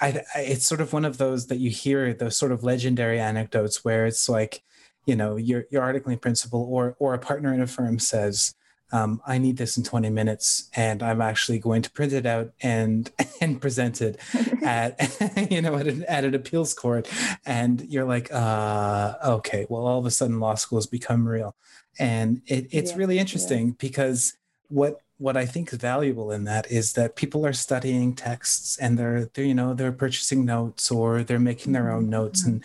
[0.00, 3.20] I, I, it's sort of one of those that you hear those sort of legendary
[3.20, 4.62] anecdotes where it's like,
[5.06, 8.54] you know, your your articling principal or or a partner in a firm says,
[8.92, 12.52] um, I need this in 20 minutes and I'm actually going to print it out
[12.62, 13.10] and
[13.40, 14.18] and present it
[14.62, 14.98] at
[15.50, 17.08] you know at an, at an appeals court
[17.44, 21.54] and you're like uh, okay well all of a sudden law school has become real
[21.98, 23.74] and it, it's yeah, really interesting yeah.
[23.78, 24.36] because
[24.68, 28.98] what what I think is valuable in that is that people are studying texts and
[28.98, 32.50] they're, they're you know they're purchasing notes or they're making their own notes mm-hmm.
[32.50, 32.64] and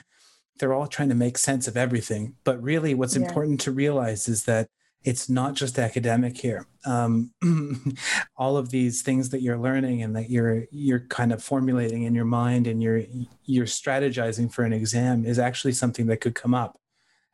[0.59, 3.25] they're all trying to make sense of everything but really what's yeah.
[3.25, 4.67] important to realize is that
[5.03, 6.67] it's not just academic here.
[6.85, 7.31] Um,
[8.37, 12.13] all of these things that you're learning and that you're you're kind of formulating in
[12.13, 13.03] your mind and you're
[13.45, 16.79] you're strategizing for an exam is actually something that could come up.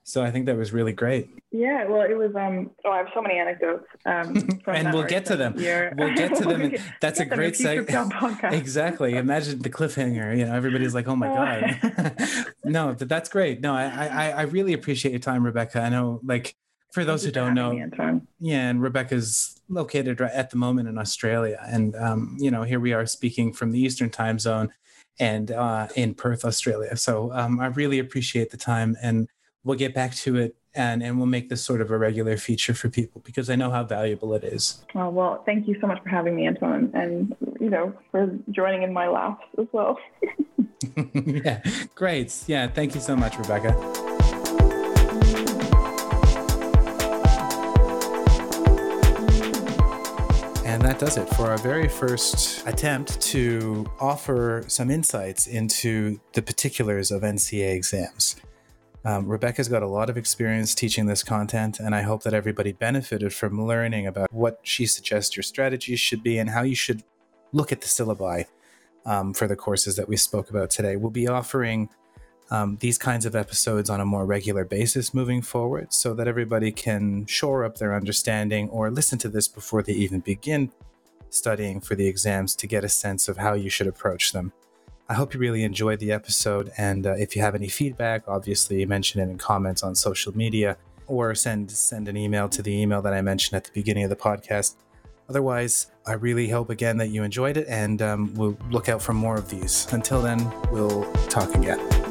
[0.07, 1.29] So I think that was really great.
[1.51, 2.35] Yeah, well, it was.
[2.35, 3.85] Um, oh, I have so many anecdotes.
[4.05, 5.59] Um, and we'll get to them.
[5.59, 5.95] Year.
[5.97, 6.75] We'll get to them.
[7.01, 7.89] that's a great site.
[8.43, 9.15] exactly.
[9.15, 10.37] Imagine the cliffhanger.
[10.37, 13.61] You know, everybody's like, "Oh my god." no, that's great.
[13.61, 15.81] No, I, I I really appreciate your time, Rebecca.
[15.81, 16.55] I know, like
[16.95, 17.73] for those who don't know,
[18.39, 22.79] yeah, and Rebecca's located right at the moment in Australia, and um, you know, here
[22.79, 24.71] we are speaking from the Eastern Time Zone,
[25.19, 26.95] and uh, in Perth, Australia.
[26.95, 29.27] So um, I really appreciate the time, and
[29.65, 32.73] we'll get back to it, and and we'll make this sort of a regular feature
[32.73, 34.85] for people because I know how valuable it is.
[34.95, 38.83] Oh, well, thank you so much for having me, Anton, and you know, for joining
[38.83, 39.99] in my laughs as well.
[41.13, 41.61] yeah,
[41.93, 42.33] great.
[42.47, 44.14] Yeah, thank you so much, Rebecca.
[50.95, 57.11] That does it for our very first attempt to offer some insights into the particulars
[57.11, 58.37] of NCA exams.
[59.03, 62.71] Um, Rebecca's got a lot of experience teaching this content, and I hope that everybody
[62.71, 67.03] benefited from learning about what she suggests your strategies should be and how you should
[67.51, 68.45] look at the syllabi
[69.05, 70.95] um, for the courses that we spoke about today.
[70.95, 71.89] We'll be offering
[72.51, 76.71] um, these kinds of episodes on a more regular basis moving forward so that everybody
[76.71, 80.71] can shore up their understanding or listen to this before they even begin
[81.29, 84.53] studying for the exams to get a sense of how you should approach them.
[85.07, 86.71] I hope you really enjoyed the episode.
[86.77, 90.77] And uh, if you have any feedback, obviously mention it in comments on social media
[91.07, 94.09] or send send an email to the email that I mentioned at the beginning of
[94.09, 94.75] the podcast.
[95.29, 99.13] Otherwise, I really hope again that you enjoyed it and um, we'll look out for
[99.13, 99.87] more of these.
[99.91, 102.04] Until then, we'll talk again.